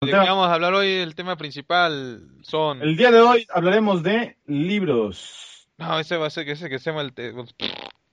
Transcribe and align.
¿De 0.00 0.10
qué 0.10 0.16
vamos 0.16 0.46
a 0.48 0.54
hablar 0.54 0.74
hoy? 0.74 0.88
El 0.88 1.14
tema 1.14 1.36
principal 1.36 2.28
son. 2.42 2.82
El 2.82 2.96
día 2.96 3.10
de 3.10 3.20
hoy 3.20 3.46
hablaremos 3.50 4.02
de 4.02 4.36
libros. 4.46 5.68
No, 5.78 5.98
ese 5.98 6.16
va 6.18 6.26
a 6.26 6.30
ser 6.30 6.44
que 6.44 6.52
ese 6.52 6.68
que 6.68 6.78
sea 6.78 6.98
el 7.00 7.12
te- 7.14 7.32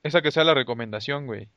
esa 0.01 0.21
que 0.21 0.31
sea 0.31 0.43
la 0.45 0.53
recomendación, 0.53 1.25
güey. 1.27 1.49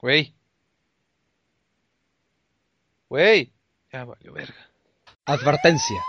Güey. 0.00 0.34
Güey. 3.08 3.52
Ya 3.92 4.04
valió 4.04 4.32
verga. 4.32 4.68
Advertencia. 5.26 6.00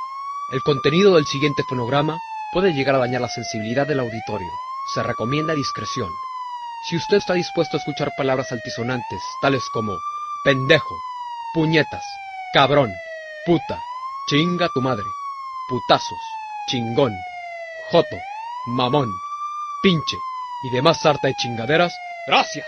El 0.53 0.61
contenido 0.61 1.15
del 1.15 1.25
siguiente 1.25 1.61
fonograma 1.69 2.17
puede 2.51 2.73
llegar 2.73 2.95
a 2.95 2.99
dañar 2.99 3.21
la 3.21 3.29
sensibilidad 3.29 3.85
del 3.87 3.99
auditorio. 3.99 4.47
Se 4.93 5.03
recomienda 5.03 5.53
discreción. 5.53 6.09
Si 6.83 6.97
usted 6.97 7.17
está 7.17 7.33
dispuesto 7.33 7.77
a 7.77 7.79
escuchar 7.79 8.11
palabras 8.17 8.51
altisonantes, 8.51 9.21
tales 9.41 9.63
como 9.71 9.97
pendejo, 10.43 10.93
puñetas, 11.53 12.03
cabrón, 12.53 12.91
puta, 13.45 13.79
chinga 14.27 14.67
tu 14.73 14.81
madre, 14.81 15.05
putazos, 15.69 16.19
chingón, 16.67 17.15
joto, 17.89 18.17
mamón, 18.67 19.09
pinche 19.81 20.17
y 20.65 20.71
demás 20.71 20.99
sarta 21.01 21.29
de 21.29 21.35
chingaderas, 21.35 21.93
gracias. 22.27 22.67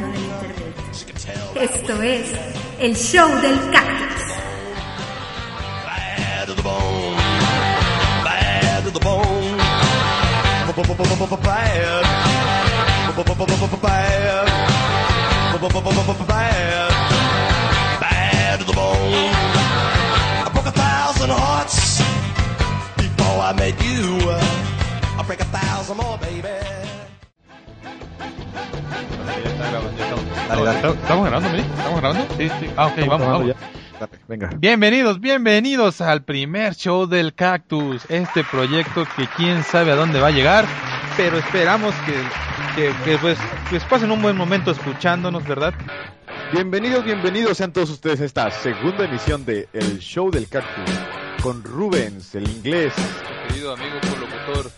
Mexicano 0.00 1.52
del 1.54 1.64
internet. 1.64 1.70
Esto 1.70 2.02
es 2.02 2.32
el 2.80 2.96
show 2.96 3.28
del 3.40 3.58
cactus. 3.70 4.22
Bad 5.84 6.46
to 6.46 6.54
the 6.54 6.62
bone. 6.62 7.16
Bad 8.24 8.84
to 8.84 8.90
the 8.90 9.00
bone. 9.00 9.56
Bad. 11.42 12.04
Bad. 13.82 14.46
Bad. 16.28 16.90
Bad 18.00 18.58
to 18.58 18.64
the 18.64 18.72
bone. 18.72 19.14
I 20.44 20.50
broke 20.52 20.66
a 20.66 20.72
thousand 20.72 21.30
hearts 21.30 22.02
before 22.96 23.40
I 23.42 23.52
met 23.54 23.82
you. 23.82 24.30
I 25.18 25.22
break 25.26 25.40
a 25.40 25.44
thousand 25.44 25.96
more, 25.96 26.18
baby. 26.18 26.75
Dale, 30.48 30.64
dale. 30.64 30.88
¿Estamos 30.90 31.26
grabando, 31.26 31.50
Miri? 31.50 31.62
¿Estamos 31.62 32.00
grabando? 32.00 32.36
Sí, 32.36 32.50
sí. 32.60 32.70
Ah, 32.76 32.86
ok, 32.86 33.06
vamos, 33.06 33.26
vamos. 33.26 33.56
Dale, 33.98 34.12
venga. 34.28 34.50
Bienvenidos, 34.58 35.20
bienvenidos 35.20 36.00
al 36.00 36.22
primer 36.22 36.74
show 36.74 37.06
del 37.06 37.34
Cactus, 37.34 38.04
este 38.08 38.44
proyecto 38.44 39.06
que 39.16 39.26
quién 39.36 39.64
sabe 39.64 39.92
a 39.92 39.96
dónde 39.96 40.20
va 40.20 40.28
a 40.28 40.30
llegar, 40.30 40.66
pero 41.16 41.38
esperamos 41.38 41.94
que, 42.06 42.12
que, 42.76 42.92
que, 43.04 43.18
pues, 43.18 43.38
pues 43.70 43.82
pasen 43.84 44.10
un 44.10 44.22
buen 44.22 44.36
momento 44.36 44.70
escuchándonos, 44.70 45.44
¿verdad? 45.44 45.74
Bienvenidos, 46.52 47.04
bienvenidos 47.04 47.56
sean 47.56 47.72
todos 47.72 47.90
ustedes 47.90 48.20
a 48.20 48.24
esta 48.24 48.50
segunda 48.50 49.04
emisión 49.04 49.44
de 49.44 49.68
El 49.72 49.98
Show 49.98 50.30
del 50.30 50.48
Cactus 50.48 50.94
con 51.42 51.64
Rubens, 51.64 52.34
el 52.34 52.48
inglés. 52.48 52.92
Querido 53.48 53.72
amigo 53.72 53.96
colocutor, 54.02 54.70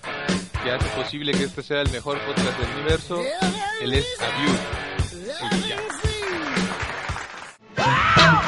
que 0.64 0.70
hace 0.70 0.86
posible 0.96 1.32
que 1.32 1.44
este 1.44 1.62
sea 1.62 1.82
el 1.82 1.90
mejor 1.90 2.18
podcast 2.20 2.58
del 2.58 2.70
universo, 2.78 3.20
él 3.82 3.92
es 3.92 4.06
Abiud, 4.20 4.87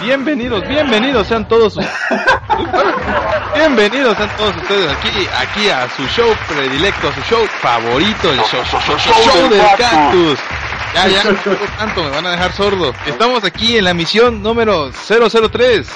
Bienvenidos, 0.03 0.67
bienvenidos 0.67 1.27
sean 1.28 1.47
todos 1.47 1.75
sus- 1.75 1.84
Bienvenidos 3.55 4.17
sean 4.17 4.31
todos 4.37 4.56
ustedes 4.56 4.91
aquí, 4.97 5.09
aquí 5.39 5.69
a 5.69 5.89
su 5.91 6.06
show 6.09 6.34
predilecto, 6.49 7.09
a 7.09 7.15
su 7.15 7.21
show 7.23 7.47
favorito, 7.61 8.33
el 8.33 8.41
show, 8.41 8.65
show, 8.65 8.81
show 8.99 9.49
del 9.50 9.61
cactus. 9.77 10.39
Ya, 10.95 11.06
ya, 11.09 11.23
no 11.25 11.37
tanto, 11.79 12.03
me 12.03 12.11
van 12.11 12.27
a 12.27 12.31
dejar 12.33 12.53
sordo. 12.53 12.93
Estamos 13.06 13.45
aquí 13.45 13.77
en 13.77 13.84
la 13.84 13.95
misión 13.95 14.43
número 14.43 14.91
003. 14.91 15.87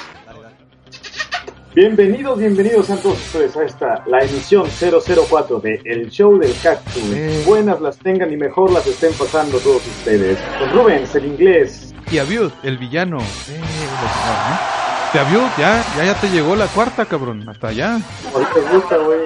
Bienvenidos, 1.75 2.39
bienvenidos 2.39 2.89
a 2.89 2.95
todos 2.95 3.17
ustedes 3.17 3.57
a 3.57 3.63
esta, 3.65 4.03
la 4.07 4.19
emisión 4.19 4.65
004 4.65 5.59
de 5.59 5.81
El 5.83 6.09
Show 6.09 6.39
del 6.39 6.53
Cactus. 6.63 7.03
Eh. 7.13 7.43
Buenas 7.45 7.81
las 7.81 7.97
tengan 7.97 8.31
y 8.31 8.37
mejor 8.37 8.71
las 8.71 8.87
estén 8.87 9.11
pasando 9.11 9.59
todos 9.59 9.85
ustedes. 9.85 10.39
Con 10.57 10.71
Rubens, 10.71 11.13
el 11.15 11.25
inglés. 11.25 11.93
Y 12.09 12.19
Abiud, 12.19 12.49
el 12.63 12.77
villano. 12.77 13.17
Eh, 13.17 13.59
¿no? 13.59 15.11
Te 15.11 15.19
Abiud, 15.19 15.49
ya, 15.57 15.83
ya, 15.97 16.05
ya 16.05 16.21
te 16.21 16.29
llegó 16.29 16.55
la 16.55 16.67
cuarta, 16.67 17.03
cabrón. 17.03 17.43
Hasta 17.49 17.67
allá. 17.67 17.99
Ahorita 18.33 18.53
te 18.53 18.61
gusta, 18.73 18.97
güey. 18.97 19.19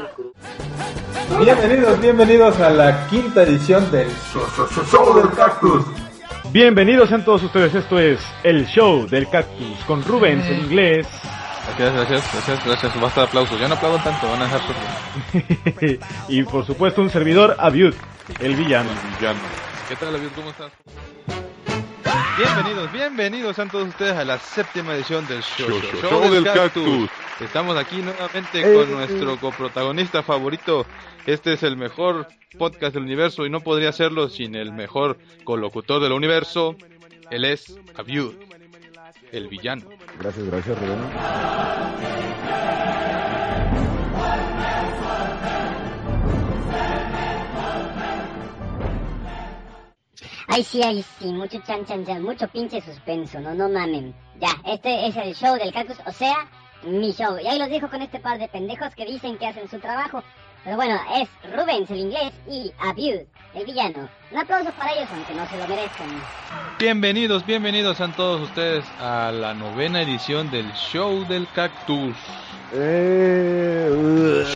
Bienvenidos, 1.45 2.01
bienvenidos 2.01 2.59
a 2.59 2.71
la 2.71 3.07
quinta 3.09 3.43
edición 3.43 3.91
del 3.91 4.07
Show 4.91 5.21
del 5.21 5.29
Cactus. 5.35 5.85
Bienvenidos 6.51 7.11
a 7.11 7.23
todos 7.23 7.43
ustedes, 7.43 7.75
esto 7.75 7.99
es 7.99 8.19
El 8.41 8.66
Show 8.66 9.07
del 9.07 9.29
Cactus 9.29 9.77
con 9.85 10.03
Rubens, 10.03 10.47
el 10.47 10.61
inglés. 10.61 11.05
Gracias, 11.78 11.94
gracias, 11.94 12.34
gracias, 12.34 12.66
gracias. 12.66 13.02
Basta 13.02 13.22
de 13.22 13.28
aplausos. 13.28 13.59
Ya 13.59 13.68
no 13.68 13.75
aplaudan 13.75 14.03
tanto, 14.03 14.30
van 14.30 14.41
a 14.41 14.46
dejar 14.46 14.62
sordo. 14.62 16.06
y 16.30 16.44
por 16.44 16.66
supuesto 16.66 17.02
un 17.02 17.09
servidor, 17.09 17.56
Abiud, 17.59 17.94
el 18.40 18.56
villano. 18.56 18.90
Villano. 19.19 19.40
¿Qué 19.88 19.96
tal, 19.96 20.16
Abiud? 20.16 20.31
¿Cómo 20.35 20.50
estás? 20.50 20.72
Bienvenidos, 22.38 22.91
bienvenidos 22.94 23.56
sean 23.58 23.69
todos 23.69 23.90
ustedes 23.90 24.13
a 24.13 24.24
la 24.24 24.40
séptima 24.40 24.94
edición 24.94 25.28
del 25.28 25.41
Show, 25.41 25.68
show, 25.68 26.09
show 26.09 26.31
del, 26.31 26.46
cactus. 26.46 27.09
Estamos 27.41 27.75
aquí 27.75 27.97
nuevamente 27.97 28.62
con 28.62 28.91
nuestro 28.91 29.38
coprotagonista 29.38 30.24
favorito. 30.24 30.85
Este 31.25 31.53
es 31.53 31.63
el 31.63 31.75
mejor 31.75 32.28
podcast 32.58 32.94
del 32.94 33.03
universo 33.03 33.46
y 33.46 33.50
no 33.50 33.59
podría 33.59 33.91
serlo 33.91 34.29
sin 34.29 34.56
el 34.56 34.72
mejor 34.72 35.18
colocutor 35.44 36.02
del 36.02 36.13
universo. 36.13 36.78
Él 37.29 37.44
es 37.44 37.78
Abiud, 37.97 38.34
el 39.31 39.47
villano. 39.47 39.84
Gracias, 40.19 40.45
gracias, 40.45 40.79
Rubén. 40.79 41.00
Ay, 50.51 50.63
sí, 50.63 50.81
ay, 50.84 51.06
sí, 51.19 51.31
mucho 51.31 51.59
chan, 51.66 51.85
chan, 51.85 52.05
chan, 52.05 52.23
mucho 52.23 52.47
pinche 52.47 52.81
suspenso, 52.81 53.40
no, 53.40 53.53
no 53.53 53.70
mamen. 53.70 54.16
Ya, 54.40 54.49
este 54.66 55.08
es 55.08 55.16
el 55.16 55.35
show 55.35 55.55
del 55.55 55.72
cactus, 55.72 55.97
o 56.05 56.11
sea, 56.11 56.49
mi 56.84 57.11
show. 57.11 57.37
Y 57.40 57.47
ahí 57.47 57.59
los 57.59 57.70
dejo 57.70 57.90
con 57.90 58.02
este 58.02 58.20
par 58.20 58.40
de 58.40 58.47
pendejos 58.47 58.96
que 58.96 59.05
dicen 59.05 59.37
que 59.37 59.47
hacen 59.47 59.70
su 59.70 59.79
trabajo. 59.79 60.23
Pero 60.64 60.76
bueno, 60.76 61.00
es 61.16 61.29
Rubens, 61.56 61.90
el 61.90 61.97
inglés, 61.97 62.34
y 62.47 62.72
Abuse, 62.79 63.28
el 63.53 63.66
villano. 63.66 64.09
Un 64.32 64.38
aplauso 64.38 64.72
para 64.72 64.91
ellos, 64.94 65.08
aunque 65.14 65.34
no 65.34 65.47
se 65.47 65.58
lo 65.58 65.67
merezcan. 65.67 66.08
Bienvenidos, 66.78 67.46
bienvenidos 67.46 67.97
sean 67.97 68.14
todos 68.14 68.41
ustedes 68.41 68.85
a 69.00 69.32
la 69.32 69.53
novena 69.53 70.02
edición 70.02 70.52
del 70.52 70.72
Show 70.73 71.28
del 71.28 71.47
Cactus. 71.53 72.16
Eh, 72.73 74.53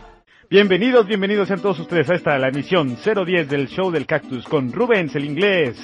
Bienvenidos, 0.50 1.06
bienvenidos 1.06 1.48
sean 1.48 1.60
todos 1.60 1.80
ustedes 1.80 2.08
a 2.10 2.14
esta, 2.14 2.38
la 2.38 2.48
emisión 2.48 2.96
010 3.02 3.48
del 3.48 3.66
Show 3.66 3.90
del 3.90 4.06
Cactus 4.06 4.44
con 4.44 4.72
Rubens, 4.72 5.16
el 5.16 5.24
inglés. 5.24 5.76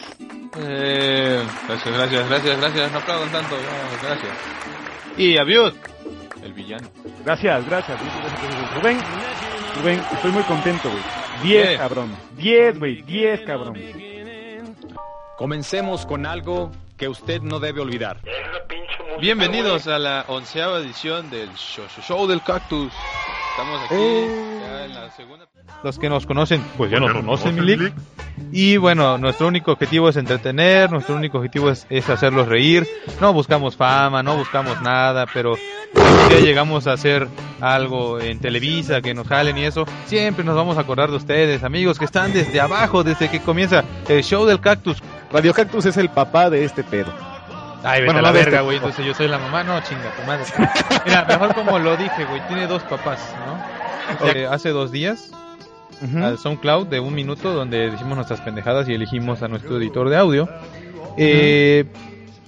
Eh, 0.58 1.43
gracias, 1.66 1.96
gracias, 1.96 2.28
gracias, 2.28 2.61
gracias. 2.61 2.93
No 2.93 2.99
aplaudan 2.99 3.32
tanto, 3.32 3.56
no, 3.56 4.08
gracias. 4.08 4.32
Y 5.16 5.38
Abiud, 5.38 5.73
el 6.44 6.52
villano. 6.52 6.88
Gracias, 7.25 7.66
gracias. 7.66 7.99
gracias, 8.00 8.23
gracias. 8.23 8.75
Rubén, 8.75 8.99
Rubén, 9.76 10.02
estoy 10.12 10.32
muy 10.32 10.43
contento, 10.44 10.90
güey. 10.90 11.02
10, 11.43 11.69
¿Qué? 11.69 11.76
cabrón. 11.78 12.17
10, 12.37 12.78
güey, 12.78 13.02
10, 13.02 13.40
cabrón. 13.43 13.78
Comencemos 15.38 16.05
con 16.05 16.26
algo 16.26 16.70
que 16.96 17.08
usted 17.08 17.40
no 17.40 17.61
debe 17.61 17.81
olvidar. 17.81 18.19
Bienvenidos 19.20 19.87
a 19.87 19.99
la 19.99 20.25
onceava 20.28 20.78
edición 20.78 21.31
del 21.31 21.50
show 21.55 22.26
del 22.26 22.43
cactus. 22.43 22.93
Estamos 23.52 23.81
aquí 23.84 23.94
Eh. 23.94 24.59
Ya 24.80 24.84
en 24.86 24.94
la 24.94 25.10
segunda. 25.10 25.46
Los 25.82 25.98
que 25.98 26.08
nos 26.08 26.26
conocen, 26.26 26.62
pues 26.76 26.90
ya 26.90 26.98
nos 27.00 27.12
conocen, 27.12 27.54
Milik. 27.54 27.92
Y 28.52 28.76
bueno, 28.76 29.18
nuestro 29.18 29.46
único 29.48 29.72
objetivo 29.72 30.08
es 30.08 30.16
entretener, 30.16 30.90
nuestro 30.90 31.14
único 31.14 31.38
objetivo 31.38 31.70
es, 31.70 31.86
es 31.90 32.08
hacerlos 32.08 32.48
reír. 32.48 32.86
No 33.20 33.32
buscamos 33.32 33.76
fama, 33.76 34.22
no 34.22 34.36
buscamos 34.36 34.80
nada, 34.82 35.26
pero 35.32 35.54
si 35.56 36.34
día 36.34 36.40
llegamos 36.40 36.86
a 36.86 36.92
hacer 36.92 37.28
algo 37.60 38.20
en 38.20 38.40
Televisa, 38.40 39.00
que 39.02 39.14
nos 39.14 39.26
jalen 39.26 39.56
y 39.58 39.64
eso, 39.64 39.84
siempre 40.06 40.44
nos 40.44 40.56
vamos 40.56 40.78
a 40.78 40.82
acordar 40.82 41.10
de 41.10 41.16
ustedes, 41.16 41.62
amigos, 41.64 41.98
que 41.98 42.04
están 42.06 42.32
desde 42.32 42.60
abajo, 42.60 43.04
desde 43.04 43.28
que 43.28 43.40
comienza 43.40 43.84
el 44.08 44.22
show 44.24 44.46
del 44.46 44.60
cactus. 44.60 45.02
Radio 45.32 45.54
Cactus 45.54 45.86
es 45.86 45.96
el 45.96 46.08
papá 46.08 46.50
de 46.50 46.64
este 46.64 46.82
pedo. 46.82 47.12
Ay, 47.82 48.00
vete 48.00 48.06
Bueno, 48.12 48.18
a 48.18 48.22
la 48.22 48.32
verga, 48.32 48.50
este 48.58 48.62
güey. 48.64 48.76
tipo. 48.76 48.88
Entonces 48.88 49.06
yo 49.06 49.14
soy 49.14 49.28
la 49.28 49.38
mamá. 49.38 49.62
No, 49.62 49.80
chinga, 49.80 50.10
tu 50.14 50.22
madre. 50.26 50.44
Mira, 51.06 51.24
mejor 51.24 51.54
como 51.54 51.78
lo 51.78 51.96
dije, 51.96 52.24
güey. 52.24 52.46
Tiene 52.48 52.66
dos 52.66 52.82
papás, 52.82 53.20
¿no? 53.46 53.79
Eh, 54.34 54.46
hace 54.50 54.70
dos 54.70 54.90
días, 54.90 55.31
al 56.16 56.37
SoundCloud 56.37 56.88
de 56.88 57.00
un 57.00 57.14
minuto, 57.14 57.54
donde 57.54 57.90
decimos 57.90 58.16
nuestras 58.16 58.40
pendejadas 58.40 58.88
y 58.88 58.94
elegimos 58.94 59.42
a 59.42 59.48
nuestro 59.48 59.76
editor 59.76 60.08
de 60.08 60.16
audio. 60.16 60.48
Eh, 61.16 61.84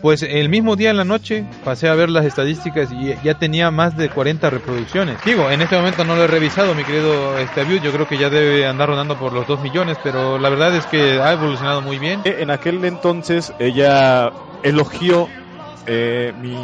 pues 0.03 0.25
el 0.25 0.49
mismo 0.49 0.75
día 0.75 0.91
en 0.91 0.97
la 0.97 1.05
noche 1.05 1.45
pasé 1.65 1.89
a 1.89 1.95
ver 1.95 2.11
las 2.11 2.25
estadísticas 2.25 2.91
y 2.93 3.15
ya 3.23 3.39
tenía 3.39 3.71
más 3.71 3.97
de 3.97 4.09
40 4.09 4.51
reproducciones. 4.51 5.19
Digo, 5.25 5.49
en 5.49 5.63
este 5.63 5.77
momento 5.77 6.05
no 6.05 6.17
lo 6.17 6.25
he 6.25 6.27
revisado, 6.27 6.75
mi 6.75 6.83
querido 6.83 7.39
este 7.39 7.63
view. 7.63 7.81
Yo 7.81 7.93
creo 7.93 8.09
que 8.09 8.19
ya 8.19 8.29
debe 8.29 8.67
andar 8.67 8.89
rodando 8.89 9.17
por 9.17 9.33
los 9.33 9.47
2 9.47 9.61
millones, 9.61 9.97
pero 10.03 10.39
la 10.39 10.49
verdad 10.49 10.75
es 10.75 10.87
que 10.87 11.21
ha 11.21 11.33
evolucionado 11.33 11.83
muy 11.83 12.01
bien. 12.01 12.21
En 12.25 12.51
aquel 12.51 12.85
entonces 12.85 13.53
ella 13.61 14.33
elogió 14.65 15.29
eh, 15.87 16.33
mi, 16.43 16.57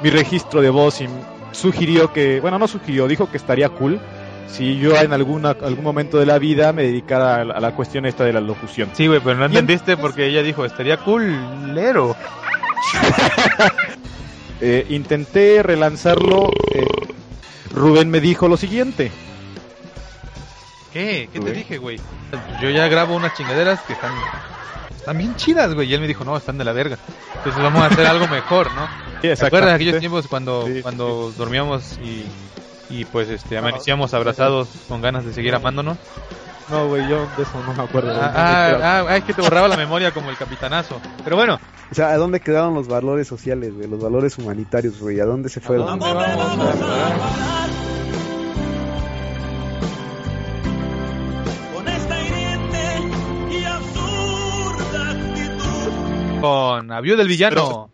mi 0.00 0.10
registro 0.10 0.62
de 0.62 0.70
voz 0.70 1.00
y 1.00 1.08
sugirió 1.52 2.12
que, 2.12 2.40
bueno, 2.40 2.58
no 2.58 2.68
sugirió, 2.68 3.08
dijo 3.08 3.30
que 3.30 3.36
estaría 3.36 3.68
cool 3.70 4.00
si 4.48 4.78
yo 4.78 4.96
en 4.96 5.12
alguna, 5.12 5.50
algún 5.50 5.84
momento 5.84 6.18
de 6.18 6.26
la 6.26 6.38
vida 6.38 6.72
me 6.72 6.82
dedicara 6.82 7.36
a 7.36 7.44
la, 7.44 7.54
a 7.54 7.60
la 7.60 7.72
cuestión 7.72 8.04
esta 8.06 8.24
de 8.24 8.32
la 8.32 8.40
locución. 8.40 8.90
Sí, 8.94 9.06
güey, 9.06 9.20
pero 9.20 9.36
no 9.36 9.44
entendiste 9.46 9.96
porque 9.96 10.26
ella 10.26 10.42
dijo, 10.42 10.64
estaría 10.64 10.96
culero. 10.98 12.16
Eh, 14.62 14.84
intenté 14.90 15.62
relanzarlo. 15.62 16.50
eh, 16.74 16.84
Rubén 17.74 18.10
me 18.10 18.20
dijo 18.20 18.46
lo 18.46 18.58
siguiente. 18.58 19.10
¿Qué? 20.92 21.30
¿Qué 21.32 21.40
te 21.40 21.52
dije, 21.52 21.78
güey? 21.78 21.98
Yo 22.60 22.68
ya 22.68 22.86
grabo 22.88 23.14
unas 23.16 23.32
chingaderas 23.34 23.80
que 23.80 23.94
están, 23.94 24.12
están 25.10 25.18
bien 25.18 25.34
chidas, 25.36 25.74
güey. 25.74 25.90
Y 25.90 25.94
él 25.94 26.00
me 26.00 26.06
dijo, 26.06 26.24
no, 26.24 26.36
están 26.36 26.56
de 26.56 26.64
la 26.64 26.72
verga. 26.72 26.96
Entonces 27.36 27.60
vamos 27.60 27.82
a 27.82 27.86
hacer 27.86 28.06
algo 28.06 28.28
mejor, 28.28 28.72
¿no? 28.74 28.86
Sí, 29.20 29.28
¿Te 29.34 29.46
acuerdas 29.46 29.70
de 29.70 29.74
aquellos 29.74 29.98
tiempos 29.98 30.28
cuando, 30.28 30.66
Sí, 30.66 30.82
cuando 30.82 31.32
dormíamos 31.36 31.98
y, 31.98 32.24
y 32.88 33.04
pues 33.06 33.28
este 33.28 33.58
amanecíamos 33.58 34.14
abrazados 34.14 34.68
con 34.88 35.02
ganas 35.02 35.24
de 35.24 35.32
seguir 35.32 35.54
amándonos? 35.54 35.98
No, 36.70 36.86
güey, 36.86 37.08
yo 37.08 37.26
de 37.36 37.42
eso 37.42 37.60
no 37.66 37.74
me 37.74 37.82
acuerdo. 37.82 38.12
Ah, 38.14 38.32
ah, 38.80 39.04
ah, 39.08 39.16
es 39.16 39.24
que 39.24 39.34
te 39.34 39.42
borraba 39.42 39.66
la 39.66 39.76
memoria 39.76 40.12
como 40.12 40.30
el 40.30 40.36
capitanazo. 40.36 41.00
Pero 41.24 41.34
bueno, 41.34 41.58
O 41.90 41.94
sea, 41.94 42.10
¿a 42.10 42.16
dónde 42.16 42.38
quedaron 42.38 42.74
los 42.74 42.86
valores 42.86 43.26
sociales, 43.26 43.74
güey? 43.74 43.88
Los 43.88 44.00
valores 44.00 44.38
humanitarios, 44.38 45.00
güey. 45.00 45.18
¿A 45.18 45.24
dónde 45.24 45.48
se 45.48 45.60
fueron? 45.60 45.86
¿dónde 45.86 46.06
vamos 46.06 46.68
a 46.68 46.78
parar? 46.78 47.89
Con 56.40 56.90
Avión 56.92 57.18
del 57.18 57.28
Villano. 57.28 57.90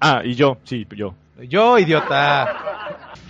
Ah, 0.00 0.22
y 0.24 0.34
yo, 0.34 0.58
sí, 0.64 0.86
yo. 0.94 1.14
Yo, 1.48 1.78
idiota. 1.78 2.56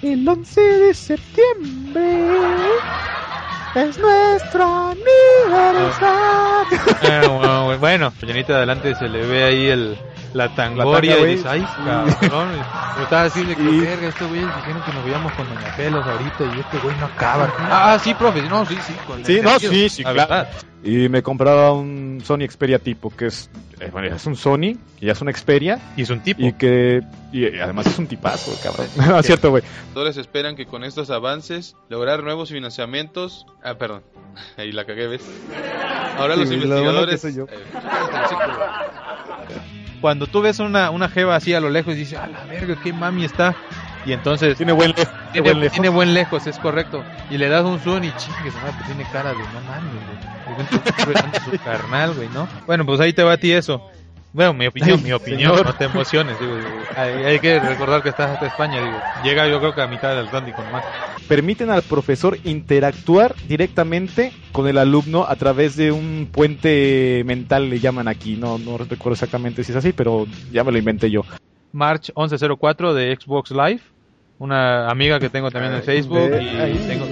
El 0.02 0.28
11 0.28 0.60
de 0.60 0.94
septiembre 0.94 2.18
es 3.74 3.98
nuestro 3.98 4.64
aniversario. 4.90 6.78
Eh, 7.02 7.20
bueno, 7.28 7.64
bueno, 7.64 7.78
bueno, 7.78 8.10
Peñanita 8.12 8.54
adelante 8.56 8.94
se 8.94 9.08
le 9.08 9.26
ve 9.26 9.44
ahí 9.44 9.66
el, 9.66 9.96
la 10.34 10.54
tangoria 10.54 11.16
tanga, 11.16 11.28
y 11.28 11.36
dice, 11.36 11.48
ay, 11.48 11.66
cabrón. 11.84 12.48
Estaba 13.02 13.22
así 13.24 13.44
de 13.44 13.56
que, 13.56 13.62
Sí. 13.62 13.80
verga, 13.80 14.08
estos 14.08 14.28
güeyes 14.28 14.46
dijeron 14.56 14.82
que 14.82 14.92
nos 14.92 15.04
veíamos 15.04 15.32
con 15.32 15.48
Doña 15.48 15.76
Pelos 15.76 16.06
ahorita 16.06 16.44
y 16.44 16.60
este 16.60 16.78
güey 16.78 16.96
no 16.98 17.06
acaba. 17.06 17.52
Ah, 17.70 17.98
sí, 18.02 18.14
profe, 18.14 18.42
no, 18.42 18.64
sí, 18.66 18.76
sí. 18.86 18.94
Con 19.06 19.24
Sí, 19.24 19.40
no, 19.42 19.58
sí, 19.58 19.88
sí, 19.88 20.02
la 20.02 20.12
claro. 20.12 20.48
Y 20.84 21.08
me 21.08 21.22
compraba 21.22 21.72
un 21.72 22.22
Sony 22.24 22.46
Xperia 22.48 22.78
tipo, 22.78 23.10
que 23.10 23.26
es, 23.26 23.50
eh, 23.80 23.90
bueno, 23.92 24.14
es 24.14 24.24
un 24.26 24.36
Sony, 24.36 24.76
ya 25.00 25.12
es 25.12 25.20
una 25.20 25.32
Xperia, 25.32 25.78
Y 25.96 26.02
es 26.02 26.10
un 26.10 26.20
tipo. 26.20 26.40
y 26.42 26.52
que 26.54 27.02
y 27.32 27.44
además 27.58 27.86
es 27.86 27.98
un 27.98 28.06
tipazo, 28.06 28.52
cabrón. 28.62 28.86
No, 28.96 29.18
es 29.18 29.26
cierto, 29.26 29.50
güey. 29.50 29.62
Todos 29.92 30.16
esperan 30.16 30.56
que 30.56 30.64
con 30.64 30.82
estos 30.84 31.10
avances 31.10 31.76
lograr 31.90 32.22
nuevos 32.22 32.50
financiamientos. 32.50 33.46
Ah, 33.62 33.74
perdón. 33.74 34.02
Ahí 34.56 34.72
la 34.72 34.86
cagué, 34.86 35.06
¿ves? 35.06 35.22
Ahora 36.16 36.34
Sí, 36.34 36.40
los 36.40 36.48
güey, 36.48 36.60
lo 36.60 36.82
bueno 36.82 37.02
investigadores. 37.02 37.24
Eh. 37.24 37.56
Cuando 40.00 40.26
tú 40.26 40.40
ves 40.40 40.58
una, 40.58 40.90
una 40.90 41.08
jeva 41.08 41.36
así 41.36 41.52
a 41.54 41.60
lo 41.60 41.70
lejos 41.70 41.94
y 41.94 41.98
dices, 41.98 42.18
a 42.18 42.26
la 42.26 42.44
verga, 42.44 42.76
qué 42.82 42.92
mami 42.92 43.24
está. 43.24 43.56
Y 44.06 44.12
entonces 44.12 44.56
Tiene 44.56 44.72
buen, 44.72 44.92
lejos, 44.96 45.12
tiene 45.32 45.48
buen 45.48 45.60
lejos. 45.60 45.72
tiene 45.72 45.88
buen 45.88 46.14
lejos, 46.14 46.46
es 46.46 46.58
correcto. 46.58 47.04
Y 47.28 47.38
le 47.38 47.48
das 47.48 47.64
un 47.64 47.80
zoom 47.80 48.04
y 48.04 48.12
chingue, 48.12 48.50
su 48.52 48.58
madre, 48.58 48.72
pues 48.76 48.86
tiene 48.86 49.04
cara 49.10 49.30
de 49.30 49.38
no 49.38 49.60
mames, 49.66 49.92
güey. 49.92 51.58
Su 51.58 51.64
carnal, 51.64 52.14
güey, 52.14 52.28
¿no? 52.28 52.48
Bueno, 52.66 52.86
pues 52.86 53.00
ahí 53.00 53.12
te 53.12 53.22
va 53.22 53.32
a 53.32 53.36
ti 53.36 53.52
eso. 53.52 53.82
Bueno, 54.32 54.52
mi 54.52 54.66
opinión, 54.66 54.98
Ay, 54.98 55.04
mi 55.04 55.12
opinión, 55.12 55.52
señor. 55.52 55.66
no 55.66 55.74
te 55.74 55.84
emociones, 55.84 56.38
digo, 56.38 56.56
digo. 56.56 56.68
Hay, 56.94 57.24
hay 57.24 57.38
que 57.40 57.58
recordar 57.58 58.02
que 58.02 58.10
estás 58.10 58.30
hasta 58.32 58.46
España, 58.46 58.84
digo. 58.84 58.98
Llega 59.24 59.48
yo 59.48 59.58
creo 59.60 59.74
que 59.74 59.80
a 59.80 59.86
mitad 59.86 60.10
del 60.14 60.26
Atlántico 60.26 60.62
nomás. 60.62 60.84
Permiten 61.26 61.70
al 61.70 61.82
profesor 61.82 62.36
interactuar 62.44 63.34
directamente 63.48 64.32
con 64.52 64.68
el 64.68 64.76
alumno 64.76 65.24
a 65.26 65.34
través 65.36 65.74
de 65.76 65.90
un 65.90 66.28
puente 66.30 67.22
mental, 67.24 67.70
le 67.70 67.80
llaman 67.80 68.08
aquí. 68.08 68.36
No, 68.36 68.58
no 68.58 68.76
recuerdo 68.76 69.12
exactamente 69.14 69.64
si 69.64 69.72
es 69.72 69.76
así, 69.78 69.92
pero 69.92 70.26
ya 70.52 70.62
me 70.64 70.70
lo 70.70 70.78
inventé 70.78 71.10
yo. 71.10 71.22
March 71.72 72.12
1104 72.14 72.92
de 72.94 73.16
Xbox 73.18 73.50
Live. 73.52 73.80
Una 74.38 74.90
amiga 74.90 75.18
que 75.18 75.30
tengo 75.30 75.50
también 75.50 75.74
en 75.74 75.82
Facebook 75.82 76.30
y 76.40 76.46
ahí. 76.58 76.84
tengo... 76.86 77.06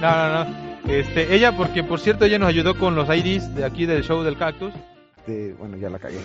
No, 0.00 0.10
no, 0.10 0.44
no. 0.44 0.66
Este, 0.88 1.34
ella, 1.34 1.52
porque 1.56 1.82
por 1.82 1.98
cierto, 2.00 2.24
ella 2.24 2.38
nos 2.38 2.48
ayudó 2.48 2.76
con 2.78 2.94
los 2.94 3.08
IDs 3.08 3.54
de 3.54 3.64
aquí 3.64 3.86
del 3.86 4.02
show 4.04 4.22
del 4.22 4.38
cactus. 4.38 4.72
Bueno, 5.58 5.76
ya 5.76 5.90
la 5.90 5.98
cagué. 5.98 6.20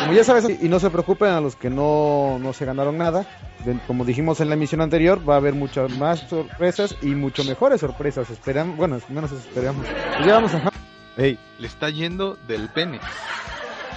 Como 0.00 0.12
ya 0.12 0.24
sabes, 0.24 0.60
y 0.60 0.68
no 0.68 0.80
se 0.80 0.90
preocupen 0.90 1.28
a 1.30 1.40
los 1.40 1.54
que 1.54 1.70
no, 1.70 2.38
no 2.40 2.52
se 2.52 2.64
ganaron 2.64 2.98
nada. 2.98 3.24
de- 3.64 3.78
Como 3.86 4.04
dijimos 4.04 4.40
en 4.40 4.48
la 4.48 4.54
emisión 4.56 4.80
anterior, 4.80 5.20
va 5.28 5.34
a 5.34 5.36
haber 5.36 5.54
muchas 5.54 5.96
más 5.96 6.20
sorpresas 6.28 6.96
y 7.00 7.14
mucho 7.14 7.44
mejores 7.44 7.80
sorpresas. 7.80 8.28
Esperamos, 8.30 8.76
bueno, 8.76 8.98
menos 9.08 9.30
esperamos. 9.30 9.86
Pues 10.16 10.26
ya 10.26 10.34
vamos 10.34 10.52
a... 10.54 10.72
Ey, 11.16 11.38
Le 11.60 11.68
está 11.68 11.90
yendo 11.90 12.36
del 12.48 12.68
pene. 12.70 12.98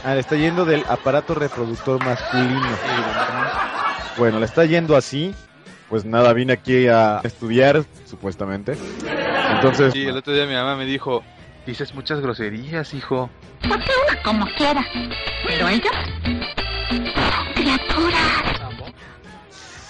ah, 0.05 0.13
le 0.13 0.19
está 0.19 0.35
yendo 0.35 0.65
del 0.65 0.83
aparato 0.87 1.33
reproductor 1.33 1.97
masculino. 2.05 2.61
Bueno, 4.17 4.39
le 4.39 4.45
está 4.45 4.65
yendo 4.65 4.95
así. 4.95 5.33
Pues 5.89 6.03
nada, 6.03 6.33
vine 6.33 6.53
aquí 6.53 6.87
a 6.87 7.21
estudiar, 7.23 7.85
supuestamente. 8.05 8.75
Entonces, 9.51 9.93
Sí, 9.93 10.05
el 10.05 10.17
otro 10.17 10.33
día 10.33 10.45
mi 10.45 10.53
mamá 10.53 10.75
me 10.75 10.85
dijo, 10.85 11.23
dices 11.65 11.93
muchas 11.95 12.19
groserías, 12.19 12.93
hijo. 12.93 13.29
como 14.23 14.45
quiera. 14.57 14.85
Pero 15.47 15.67
ellos, 15.69 15.91
criaturas. 17.55 18.21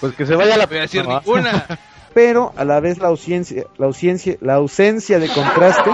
pues 0.00 0.14
que 0.14 0.24
se 0.26 0.36
vaya 0.36 0.56
la 0.56 0.64
No 0.64 0.68
voy 0.68 0.78
a 0.78 0.82
decir 0.82 1.04
¿no? 1.06 1.18
ninguna. 1.18 1.66
Pero 2.14 2.52
a 2.56 2.64
la 2.64 2.80
vez 2.80 2.98
la 2.98 3.08
ausencia, 3.08 3.64
la 3.76 3.86
ausencia, 3.86 4.36
la 4.40 4.54
ausencia 4.54 5.18
de 5.18 5.28
contraste. 5.28 5.90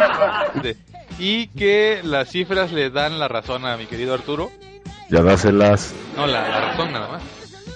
y 1.18 1.48
que 1.48 2.00
las 2.02 2.28
cifras 2.30 2.72
le 2.72 2.90
dan 2.90 3.18
la 3.18 3.28
razón 3.28 3.64
a 3.66 3.76
mi 3.76 3.86
querido 3.86 4.14
Arturo. 4.14 4.50
Ya 5.10 5.22
dáselas. 5.22 5.92
No, 6.16 6.26
la, 6.26 6.48
la 6.48 6.60
razón 6.70 6.92
nada 6.92 7.08
más. 7.08 7.22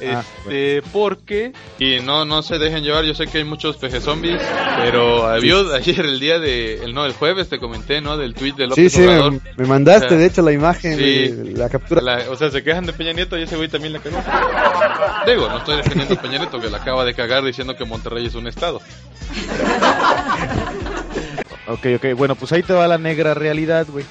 Ah, 0.06 0.22
Este, 0.44 0.82
porque, 0.92 1.52
y 1.78 2.00
no, 2.00 2.24
no 2.24 2.42
se 2.42 2.58
dejen 2.58 2.82
llevar, 2.84 3.04
yo 3.04 3.14
sé 3.14 3.26
que 3.26 3.38
hay 3.38 3.44
muchos 3.44 3.76
peje 3.76 4.00
zombies, 4.00 4.40
pero 4.82 5.26
había 5.26 5.54
ayer 5.74 6.00
el 6.00 6.20
día 6.20 6.38
de, 6.38 6.84
el, 6.84 6.94
no, 6.94 7.04
el 7.04 7.12
jueves 7.12 7.48
te 7.48 7.58
comenté, 7.58 8.00
¿no? 8.00 8.16
Del 8.16 8.34
tweet 8.34 8.52
de 8.54 8.64
Sí, 8.64 8.68
López 8.70 8.92
sí, 8.92 9.02
Obrador. 9.02 9.32
me, 9.32 9.40
me 9.56 9.66
mandaste 9.66 10.06
O 10.06 10.08
sea, 10.10 10.18
de 10.18 10.26
hecho 10.26 10.42
la 10.42 10.52
imagen, 10.52 10.96
sí. 10.96 11.28
de 11.28 11.52
la 11.56 11.68
captura. 11.68 12.00
La- 12.02 12.30
o 12.30 12.36
sea, 12.36 12.50
se 12.50 12.62
quejan 12.62 12.86
de 12.86 12.92
Peña 12.92 13.12
Nieto 13.12 13.36
y 13.38 13.42
ese 13.42 13.56
güey 13.56 13.68
también 13.68 13.92
la 13.92 13.98
cagó. 14.00 14.18
Digo, 15.26 15.48
no 15.48 15.58
estoy 15.58 15.76
defendiendo 15.78 16.14
a 16.14 16.22
Peña 16.22 16.38
Nieto 16.38 16.60
que 16.60 16.70
la 16.70 16.78
acaba 16.78 17.04
de 17.04 17.14
cagar 17.14 17.42
diciendo 17.44 17.74
que 17.76 17.84
Monterrey 17.84 18.26
es 18.26 18.34
un 18.34 18.46
estado. 18.46 18.80
Ok, 21.68 21.86
ok, 21.96 22.16
bueno, 22.16 22.34
pues 22.34 22.50
ahí 22.52 22.62
te 22.62 22.72
va 22.72 22.88
la 22.88 22.96
negra 22.96 23.34
realidad, 23.34 23.86
güey. 23.90 24.04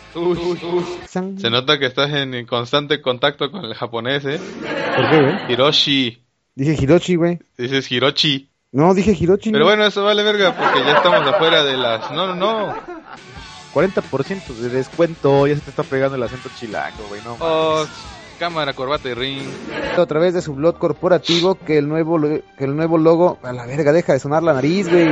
Se 1.37 1.49
nota 1.49 1.79
que 1.79 1.87
estás 1.87 2.11
en 2.13 2.45
constante 2.45 3.01
contacto 3.01 3.49
con 3.49 3.65
el 3.65 3.73
japonés, 3.73 4.25
¿eh? 4.25 4.39
¿Por 4.95 5.09
qué, 5.09 5.21
güey? 5.21 5.51
Hiroshi. 5.51 6.21
Dije 6.53 6.77
Hiroshi, 6.79 7.15
güey. 7.15 7.39
Dices 7.57 7.91
Hirochi. 7.91 8.49
No, 8.71 8.93
dije 8.93 9.11
Hiroshi. 9.19 9.51
Pero 9.51 9.63
¿no? 9.63 9.69
bueno, 9.69 9.85
eso 9.85 10.03
vale 10.03 10.23
verga 10.23 10.55
porque 10.55 10.83
ya 10.83 10.97
estamos 10.97 11.27
afuera 11.27 11.63
de 11.63 11.77
las... 11.77 12.11
No, 12.11 12.27
no, 12.27 12.35
no. 12.35 12.75
40% 13.73 14.47
de 14.47 14.69
descuento. 14.69 15.47
Ya 15.47 15.55
se 15.55 15.61
te 15.61 15.69
está 15.71 15.83
pegando 15.83 16.15
el 16.15 16.23
acento 16.23 16.49
chilango, 16.59 17.07
güey. 17.09 17.21
No, 17.23 17.37
oh, 17.39 17.85
cámara, 18.37 18.73
corbata 18.73 19.09
y 19.09 19.13
ring. 19.13 19.43
A 19.97 20.05
través 20.05 20.33
de 20.33 20.41
su 20.41 20.53
blog 20.53 20.77
corporativo 20.77 21.55
que 21.55 21.77
el 21.77 21.87
nuevo 21.87 22.19
que 22.19 22.63
el 22.63 22.75
nuevo 22.75 22.97
logo, 22.97 23.39
a 23.43 23.51
la 23.51 23.65
verga, 23.65 23.93
deja 23.93 24.13
de 24.13 24.19
sonar 24.19 24.43
la 24.43 24.53
nariz, 24.53 24.89
güey. 24.89 25.09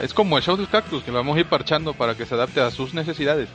Es 0.00 0.14
como 0.14 0.36
el 0.36 0.42
show 0.44 0.56
del 0.56 0.68
cactus 0.68 1.02
que 1.02 1.10
vamos 1.10 1.36
a 1.36 1.40
ir 1.40 1.46
parchando 1.46 1.92
para 1.94 2.14
que 2.14 2.24
se 2.26 2.34
adapte 2.34 2.60
a 2.60 2.70
sus 2.70 2.94
necesidades. 2.94 3.48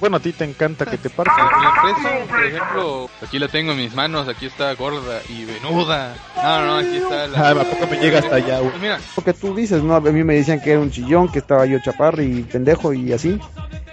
Bueno, 0.00 0.16
a 0.16 0.20
ti 0.20 0.32
te 0.32 0.44
encanta 0.44 0.84
que 0.86 0.98
te 0.98 1.08
parten. 1.10 1.34
Mi 1.44 1.64
empresa, 1.64 2.26
por 2.28 2.44
ejemplo, 2.44 3.10
aquí 3.22 3.38
la 3.38 3.46
tengo 3.46 3.70
en 3.72 3.78
mis 3.78 3.94
manos, 3.94 4.26
aquí 4.28 4.46
está 4.46 4.74
gorda 4.74 5.20
y 5.28 5.44
venuda. 5.44 6.14
No, 6.42 6.64
no, 6.66 6.76
aquí 6.78 6.96
está 6.96 7.28
la... 7.28 7.38
Ah, 7.48 7.50
¿a 7.52 7.64
poco 7.64 7.86
me 7.88 7.98
llega 7.98 8.18
hasta 8.18 8.34
allá, 8.34 8.58
güey? 8.58 8.70
Pues 8.70 8.82
mira, 8.82 8.98
Lo 9.16 9.22
que 9.22 9.32
tú 9.32 9.54
dices, 9.54 9.80
¿no? 9.82 9.94
A 9.94 10.00
mí 10.00 10.24
me 10.24 10.34
decían 10.34 10.60
que 10.60 10.72
era 10.72 10.80
un 10.80 10.90
chillón, 10.90 11.28
que 11.30 11.38
estaba 11.38 11.66
yo 11.66 11.78
chaparro 11.78 12.20
y 12.22 12.42
pendejo 12.42 12.92
y 12.92 13.12
así. 13.12 13.38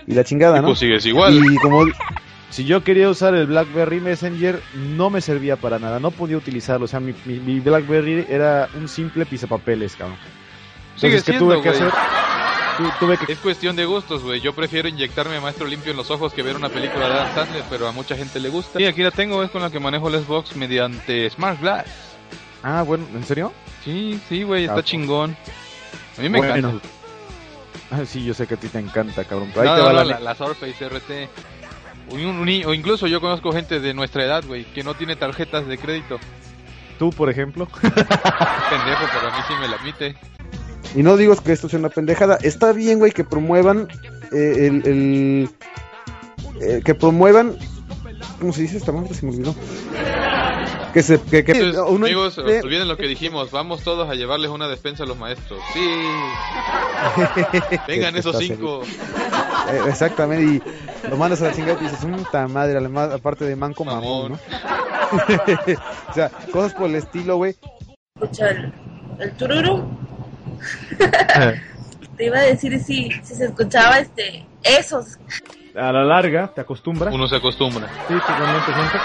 Y 0.07 0.13
la 0.15 0.23
chingada, 0.23 0.61
¿no? 0.61 0.69
pues 0.69 0.79
sigues 0.79 1.05
igual. 1.05 1.35
Y 1.45 1.57
como 1.57 1.85
Si 2.49 2.65
yo 2.65 2.83
quería 2.83 3.07
usar 3.09 3.35
el 3.35 3.45
BlackBerry 3.45 3.99
Messenger, 3.99 4.59
no 4.73 5.11
me 5.11 5.21
servía 5.21 5.57
para 5.57 5.77
nada, 5.77 5.99
no 5.99 6.09
podía 6.09 6.37
utilizarlo. 6.37 6.85
O 6.85 6.87
sea, 6.87 6.99
mi, 6.99 7.13
mi- 7.25 7.39
mi 7.39 7.59
BlackBerry 7.59 8.25
era 8.27 8.67
un 8.75 8.87
simple 8.87 9.27
pisapapeles, 9.27 9.95
cabrón. 9.95 10.17
Sigue 10.99 11.17
Entonces, 11.17 11.23
¿qué 11.23 11.31
siendo, 11.31 11.53
tuve 11.53 11.61
que 11.63 11.69
hacer? 11.69 11.91
Tu- 12.77 12.91
tuve 12.99 13.17
que... 13.17 13.33
Es 13.33 13.39
cuestión 13.39 13.75
de 13.75 13.85
gustos, 13.85 14.23
güey. 14.23 14.39
Yo 14.41 14.53
prefiero 14.53 14.87
inyectarme 14.87 15.39
maestro 15.39 15.67
limpio 15.67 15.91
en 15.91 15.97
los 15.97 16.09
ojos 16.11 16.33
que 16.33 16.41
ver 16.43 16.55
una 16.55 16.69
película 16.69 17.07
de 17.09 17.13
Adam 17.13 17.35
Sandler, 17.35 17.63
pero 17.69 17.87
a 17.87 17.91
mucha 17.91 18.15
gente 18.15 18.39
le 18.39 18.49
gusta. 18.49 18.81
Y 18.81 18.85
aquí 18.85 19.01
la 19.03 19.11
tengo, 19.11 19.43
es 19.43 19.51
con 19.51 19.61
la 19.61 19.69
que 19.69 19.79
manejo 19.79 20.07
el 20.09 20.23
Xbox 20.23 20.55
mediante 20.55 21.29
Smart 21.29 21.59
Glass. 21.59 21.85
Ah, 22.63 22.83
bueno, 22.83 23.05
¿en 23.13 23.23
serio? 23.25 23.53
Sí, 23.83 24.19
sí, 24.29 24.43
güey, 24.43 24.63
está 24.65 24.79
Ah, 24.79 24.83
chingón. 24.83 25.35
A 26.17 26.21
mí 26.21 26.29
me 26.29 26.37
Bueno. 26.39 26.55
encanta. 26.69 26.87
Ah, 27.91 28.05
sí, 28.05 28.23
yo 28.23 28.33
sé 28.33 28.45
que 28.47 28.53
a 28.53 28.57
ti 28.57 28.67
te 28.67 28.79
encanta, 28.79 29.23
cabrón. 29.23 29.49
Pero 29.53 29.69
ahí 29.71 29.75
te 29.75 29.81
no, 29.81 29.85
va 29.87 29.93
no, 29.93 30.03
la... 30.03 30.13
la, 30.15 30.19
la 30.19 30.35
Surface 30.35 30.89
RT. 30.89 31.29
O, 32.11 32.15
un- 32.15 32.25
un- 32.39 32.65
o 32.65 32.73
incluso 32.73 33.07
yo 33.07 33.19
conozco 33.21 33.51
gente 33.51 33.79
de 33.79 33.93
nuestra 33.93 34.23
edad, 34.23 34.43
güey, 34.45 34.63
que 34.65 34.83
no 34.83 34.93
tiene 34.93 35.15
tarjetas 35.15 35.65
de 35.67 35.77
crédito. 35.77 36.19
Tú, 36.97 37.09
por 37.11 37.29
ejemplo. 37.29 37.65
Pendejo, 37.81 39.05
pero 39.13 39.27
a 39.27 39.37
mí 39.37 39.43
sí 39.47 39.53
me 39.59 39.67
la 39.67 39.75
admite. 39.77 40.15
Y 40.95 41.03
no 41.03 41.17
digo 41.17 41.35
que 41.35 41.51
esto 41.51 41.69
sea 41.69 41.79
una 41.79 41.89
pendejada. 41.89 42.37
Está 42.41 42.71
bien, 42.73 42.99
güey, 42.99 43.11
que 43.11 43.23
promuevan 43.23 43.87
eh, 44.31 44.67
el, 44.67 44.87
el- 44.87 45.49
eh, 46.61 46.81
que 46.83 46.95
promuevan. 46.95 47.55
¿Cómo 48.39 48.53
se 48.53 48.61
dice 48.63 48.77
esta 48.77 48.91
madre? 48.91 49.13
Se 49.13 49.25
me 49.25 49.33
olvidó. 49.33 49.55
Que 50.93 51.03
se. 51.03 51.19
Que, 51.21 51.43
que- 51.43 51.51
Entonces, 51.51 51.81
uno 51.87 52.05
amigos, 52.05 52.37
olviden 52.37 52.87
lo 52.87 52.97
que 52.97 53.07
dijimos. 53.07 53.51
Vamos 53.51 53.83
todos 53.83 54.09
a 54.09 54.15
llevarles 54.15 54.49
una 54.49 54.67
despensa 54.67 55.03
a 55.03 55.05
los 55.05 55.17
maestros. 55.17 55.59
Sí. 55.73 55.79
Vengan 57.87 58.15
esos 58.15 58.37
cinco. 58.37 58.81
Eh, 58.83 59.79
exactamente, 59.87 60.43
y 61.05 61.09
lo 61.09 61.17
mandas 61.17 61.41
a 61.41 61.45
la 61.47 61.53
chingada 61.53 61.77
y 61.79 61.83
dices, 61.83 61.99
puta 62.03 62.47
madre, 62.47 62.77
además, 62.77 63.11
aparte 63.13 63.45
de 63.45 63.55
manco 63.55 63.85
mamón, 63.85 64.31
¿no? 64.31 64.39
o 66.09 66.13
sea, 66.13 66.29
cosas 66.51 66.73
por 66.73 66.89
el 66.89 66.95
estilo, 66.95 67.37
güey. 67.37 67.55
escucha 68.15 68.49
el, 68.49 68.73
el 69.19 69.31
tururu. 69.33 69.87
Te 72.17 72.25
iba 72.25 72.37
a 72.37 72.41
decir 72.41 72.77
si, 72.79 73.09
si 73.23 73.35
se 73.35 73.45
escuchaba 73.45 73.99
este 73.99 74.45
esos. 74.63 75.17
A 75.75 75.91
la 75.93 76.03
larga, 76.03 76.47
te 76.53 76.59
acostumbras. 76.61 77.13
Uno 77.13 77.27
se 77.27 77.37
acostumbra. 77.37 77.87
Sí, 78.07 78.13
totalmente, 78.15 78.73
gente. 78.73 78.97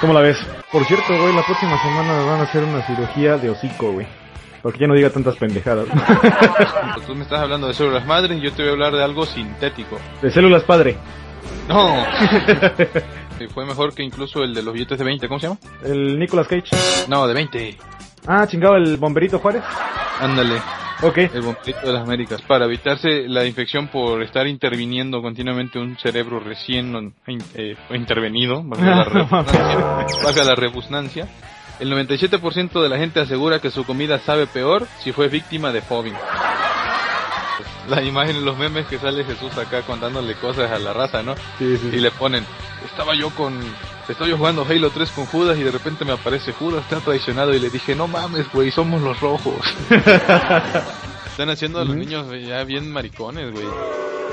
¿Cómo 0.00 0.12
la 0.12 0.20
ves? 0.20 0.36
Por 0.70 0.84
cierto, 0.84 1.06
güey, 1.18 1.34
la 1.34 1.42
próxima 1.42 1.80
semana 1.80 2.12
me 2.12 2.26
van 2.26 2.40
a 2.40 2.42
hacer 2.42 2.64
una 2.64 2.86
cirugía 2.86 3.38
de 3.38 3.48
hocico, 3.50 3.92
güey. 3.92 4.06
Porque 4.62 4.80
ya 4.80 4.86
no 4.88 4.94
diga 4.94 5.08
tantas 5.10 5.36
pendejadas. 5.36 5.86
Pues 6.94 7.06
Tú 7.06 7.14
me 7.14 7.22
estás 7.22 7.40
hablando 7.40 7.68
de 7.68 7.74
células 7.74 8.04
madres 8.04 8.36
y 8.36 8.40
yo 8.42 8.52
te 8.52 8.62
voy 8.62 8.70
a 8.70 8.72
hablar 8.72 8.92
de 8.92 9.04
algo 9.04 9.24
sintético. 9.24 9.98
de 10.20 10.30
células 10.30 10.64
padre. 10.64 10.98
No. 11.68 12.04
Fue 13.54 13.64
mejor 13.64 13.94
que 13.94 14.02
incluso 14.02 14.42
el 14.42 14.52
de 14.52 14.62
los 14.62 14.74
billetes 14.74 14.98
de 14.98 15.04
20. 15.04 15.28
¿Cómo 15.28 15.38
se 15.40 15.46
llama? 15.46 15.58
El 15.84 16.18
Nicolas 16.18 16.48
Cage. 16.48 16.76
No, 17.06 17.26
de 17.26 17.34
20. 17.34 17.78
Ah, 18.26 18.46
chingado, 18.46 18.74
el 18.76 18.96
bomberito 18.96 19.38
Juárez. 19.38 19.62
Ándale. 20.20 20.60
Ok. 21.02 21.18
El 21.18 21.42
bomberito 21.42 21.86
de 21.86 21.92
las 21.92 22.02
Américas. 22.02 22.42
Para 22.42 22.64
evitarse 22.64 23.28
la 23.28 23.44
infección 23.44 23.88
por 23.88 24.22
estar 24.22 24.46
interviniendo 24.46 25.22
continuamente 25.22 25.78
un 25.78 25.96
cerebro 25.96 26.40
recién 26.40 27.14
eh, 27.54 27.76
intervenido, 27.90 28.62
valga 28.64 29.04
la 29.04 30.44
la 30.44 30.54
rebusnancia, 30.56 31.28
el 31.78 31.92
97% 31.92 32.82
de 32.82 32.88
la 32.88 32.98
gente 32.98 33.20
asegura 33.20 33.60
que 33.60 33.70
su 33.70 33.84
comida 33.84 34.18
sabe 34.20 34.46
peor 34.46 34.86
si 34.98 35.12
fue 35.12 35.28
víctima 35.28 35.70
de 35.72 35.82
fobbing. 35.82 36.14
La 37.90 38.02
imagen, 38.02 38.44
los 38.44 38.56
memes 38.58 38.86
que 38.86 38.98
sale 38.98 39.24
Jesús 39.24 39.56
acá 39.56 39.82
contándole 39.82 40.34
cosas 40.34 40.70
a 40.70 40.78
la 40.78 40.92
raza, 40.92 41.22
¿no? 41.22 41.34
Sí, 41.58 41.76
sí. 41.78 41.90
Y 41.92 42.00
le 42.00 42.10
ponen, 42.10 42.44
estaba 42.84 43.14
yo 43.14 43.30
con, 43.30 43.58
estaba 44.08 44.28
yo 44.28 44.36
jugando 44.36 44.66
Halo 44.68 44.90
3 44.90 45.10
con 45.10 45.26
Judas 45.26 45.58
y 45.58 45.62
de 45.62 45.70
repente 45.70 46.04
me 46.04 46.12
aparece 46.12 46.52
Judas, 46.52 46.82
está 46.82 47.00
traicionado 47.00 47.54
y 47.54 47.60
le 47.60 47.70
dije, 47.70 47.94
no 47.94 48.06
mames, 48.06 48.50
güey, 48.52 48.70
somos 48.70 49.00
los 49.00 49.18
rojos. 49.20 49.60
Están 51.30 51.50
haciendo 51.50 51.80
a 51.80 51.84
los 51.84 51.94
niños 51.94 52.26
ya 52.44 52.64
bien 52.64 52.90
maricones, 52.90 53.52
güey. 53.52 53.66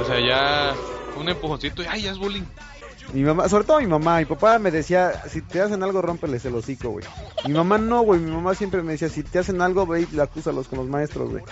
O 0.02 0.06
sea, 0.06 0.20
ya 0.20 0.74
un 1.16 1.30
empujoncito 1.30 1.84
y 1.84 1.86
ay, 1.86 2.02
ya 2.02 2.12
es 2.12 2.18
bullying. 2.18 2.44
Mi 3.14 3.24
mamá, 3.24 3.48
sobre 3.48 3.64
todo 3.64 3.80
mi 3.80 3.88
mamá, 3.88 4.18
mi 4.20 4.26
papá 4.26 4.60
me 4.60 4.72
decía, 4.72 5.24
si 5.30 5.42
te 5.42 5.62
hacen 5.62 5.82
algo, 5.84 6.02
rómpeles 6.02 6.44
el 6.46 6.56
hocico, 6.56 6.90
güey. 6.90 7.06
Mi 7.46 7.54
mamá 7.54 7.78
no, 7.78 8.02
güey, 8.02 8.20
mi 8.20 8.32
mamá 8.32 8.56
siempre 8.56 8.82
me 8.82 8.94
decía, 8.94 9.10
si 9.10 9.24
te 9.24 9.40
hacen 9.40 9.62
algo, 9.62 9.86
ve 9.86 10.08
y 10.12 10.20
acúsalos 10.20 10.68
con 10.68 10.80
los 10.80 10.88
maestros, 10.88 11.30
güey. 11.30 11.44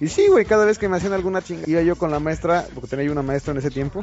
Y 0.00 0.08
sí, 0.08 0.28
güey, 0.28 0.44
cada 0.44 0.64
vez 0.64 0.78
que 0.78 0.88
me 0.88 0.96
hacían 0.96 1.12
alguna 1.12 1.42
chinga, 1.42 1.62
iba 1.66 1.82
yo 1.82 1.96
con 1.96 2.10
la 2.10 2.20
maestra, 2.20 2.66
porque 2.74 2.88
tenía 2.88 3.06
yo 3.06 3.12
una 3.12 3.22
maestra 3.22 3.52
en 3.52 3.58
ese 3.58 3.70
tiempo, 3.70 4.02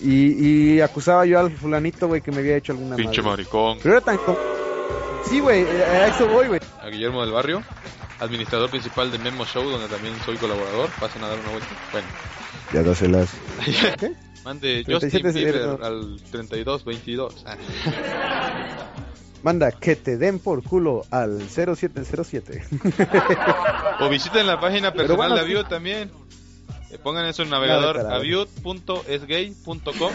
y, 0.00 0.74
y 0.74 0.80
acusaba 0.80 1.24
yo 1.26 1.38
al 1.38 1.52
fulanito, 1.52 2.08
güey, 2.08 2.20
que 2.20 2.32
me 2.32 2.38
había 2.38 2.56
hecho 2.56 2.72
alguna 2.72 2.96
Pinche 2.96 3.22
madre. 3.22 3.42
maricón. 3.44 3.78
Pero 3.82 3.96
era 3.96 4.04
tan... 4.04 4.18
Sí, 5.28 5.38
güey, 5.40 5.62
eh, 5.62 5.84
a 5.84 6.06
eso 6.08 6.26
voy, 6.26 6.48
güey. 6.48 6.60
A 6.82 6.88
Guillermo 6.88 7.20
del 7.20 7.30
Barrio, 7.32 7.62
administrador 8.18 8.70
principal 8.70 9.10
de 9.12 9.18
Memo 9.18 9.44
Show, 9.44 9.62
donde 9.68 9.86
también 9.88 10.14
soy 10.24 10.36
colaborador. 10.38 10.88
Pasen 10.98 11.22
a 11.22 11.28
dar 11.28 11.38
una 11.38 11.50
vuelta. 11.50 11.68
Bueno, 11.92 12.06
Ya 12.72 12.82
dáselas. 12.82 13.28
¿Qué? 14.00 14.12
Mande 14.44 14.84
37 14.84 15.28
Justin 15.28 15.44
Bieber 15.44 15.78
al 15.82 16.16
3222. 16.30 17.44
Ah. 17.46 17.56
Manda 19.42 19.72
que 19.72 19.96
te 19.96 20.18
den 20.18 20.38
por 20.38 20.62
culo 20.62 21.02
al 21.10 21.40
0707. 21.48 22.62
O 24.00 24.08
visiten 24.10 24.46
la 24.46 24.60
página 24.60 24.92
personal 24.92 25.16
bueno, 25.16 25.34
de 25.34 25.40
sí. 25.40 25.46
Aviud 25.46 25.64
también. 25.66 26.10
Eh, 26.90 26.98
Pongan 27.02 27.24
en 27.26 27.34
su 27.34 27.44
navegador 27.44 27.98
aviud.esgay.com. 28.00 30.12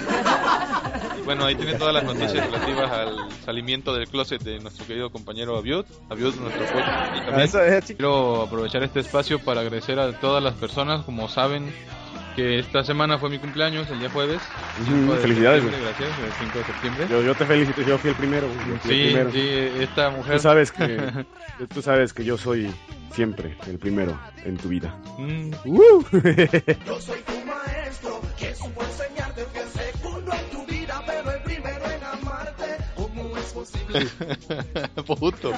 Bueno, 1.23 1.45
ahí 1.45 1.55
tienen 1.55 1.77
todas 1.77 1.93
las 1.93 2.03
noticias 2.03 2.45
relativas 2.45 2.91
al 2.91 3.15
salimiento 3.45 3.93
del 3.93 4.07
closet 4.07 4.41
de 4.43 4.59
nuestro 4.59 4.85
querido 4.85 5.09
compañero 5.11 5.57
Aviud. 5.57 5.85
Aviud, 6.09 6.35
nuestro 6.35 6.65
coach. 6.65 6.83
Y 7.15 7.19
también 7.25 7.39
Ah, 7.39 7.43
eso 7.43 7.59
chico. 7.81 7.97
quiero 7.97 8.41
aprovechar 8.43 8.83
este 8.83 8.99
espacio 8.99 9.39
para 9.39 9.61
agradecer 9.61 9.99
a 9.99 10.19
todas 10.19 10.43
las 10.43 10.53
personas, 10.55 11.03
como 11.05 11.29
saben, 11.29 11.73
que 12.35 12.59
esta 12.59 12.83
semana 12.83 13.17
fue 13.17 13.29
mi 13.29 13.39
cumpleaños, 13.39 13.89
el 13.89 13.99
día 13.99 14.09
jueves. 14.09 14.41
Ujú, 14.81 14.91
5 14.91 15.13
de 15.15 15.19
felicidades, 15.21 15.63
septiembre, 15.63 15.93
Gracias, 15.97 16.19
el 16.19 16.31
5 16.45 16.57
de 16.59 16.63
septiembre. 16.65 17.07
Yo, 17.09 17.21
yo 17.23 17.35
te 17.35 17.45
felicito, 17.45 17.81
yo 17.81 17.97
fui 17.97 18.09
el 18.09 18.15
primero. 18.15 18.47
güey, 18.47 18.59
yo 18.59 18.63
fui 18.63 18.73
el 18.73 18.81
Sí, 18.81 19.03
primero. 19.13 19.31
sí, 19.31 19.83
esta 19.83 20.09
mujer. 20.09 20.35
Tú 20.35 20.41
sabes 20.41 20.71
que 20.71 21.25
tú 21.73 21.81
sabes 21.81 22.13
que 22.13 22.23
yo 22.25 22.37
soy 22.37 22.69
siempre 23.13 23.55
el 23.67 23.77
primero 23.79 24.19
en 24.43 24.57
tu 24.57 24.69
vida. 24.69 24.93
Mm. 25.17 25.51
Uh. 25.65 26.03
Yo 26.85 26.99
soy 26.99 27.21
tu 27.21 27.45
maestro, 27.45 28.21
que 28.37 28.53
supo 28.53 28.81
enseñarte 28.83 29.05
que 29.05 29.11
el 29.11 29.14
Puto. 35.05 35.51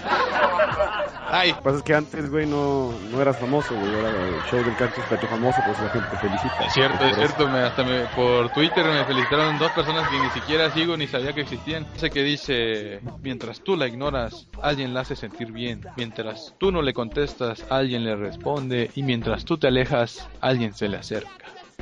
Ay. 1.30 1.50
Lo 1.52 1.58
que 1.58 1.62
pasa 1.62 1.78
es 1.78 1.84
que 1.84 1.94
antes, 1.94 2.30
güey, 2.30 2.46
no, 2.46 2.94
no 3.12 3.22
eras 3.22 3.38
famoso, 3.38 3.76
güey. 3.76 3.94
Ahora 3.96 4.10
el 4.10 4.44
show 4.50 4.64
del 4.64 4.76
te 4.76 4.86
hecho 5.16 5.28
famoso, 5.28 5.62
pues 5.66 5.80
la 5.80 5.90
gente 5.90 6.08
te 6.10 6.18
felicita. 6.18 6.66
Es 6.66 6.74
cierto, 6.74 7.06
es 7.06 7.16
cierto, 7.16 7.48
me, 7.48 7.60
hasta 7.60 7.84
me, 7.84 8.06
por 8.16 8.50
Twitter 8.54 8.86
me 8.86 9.04
felicitaron 9.06 9.58
dos 9.60 9.72
personas 9.72 10.08
que 10.10 10.20
ni 10.20 10.30
siquiera 10.30 10.72
sigo 10.72 10.96
ni 10.98 11.08
sabía 11.08 11.34
que 11.34 11.42
existían. 11.42 11.86
Ese 11.96 12.10
que 12.10 12.24
dice, 12.24 13.02
mientras 13.22 13.62
tú 13.62 13.76
la 13.76 13.88
ignoras, 13.88 14.48
alguien 14.62 14.94
la 14.94 15.02
hace 15.02 15.16
sentir 15.16 15.52
bien. 15.52 15.86
Mientras 15.98 16.54
tú 16.58 16.72
no 16.72 16.82
le 16.82 16.94
contestas, 16.94 17.66
alguien 17.70 18.04
le 18.04 18.16
responde. 18.16 18.92
Y 18.96 19.04
mientras 19.04 19.46
tú 19.46 19.58
te 19.58 19.68
alejas, 19.68 20.28
alguien 20.42 20.74
se 20.74 20.88
le 20.88 20.98
acerca. 20.98 21.32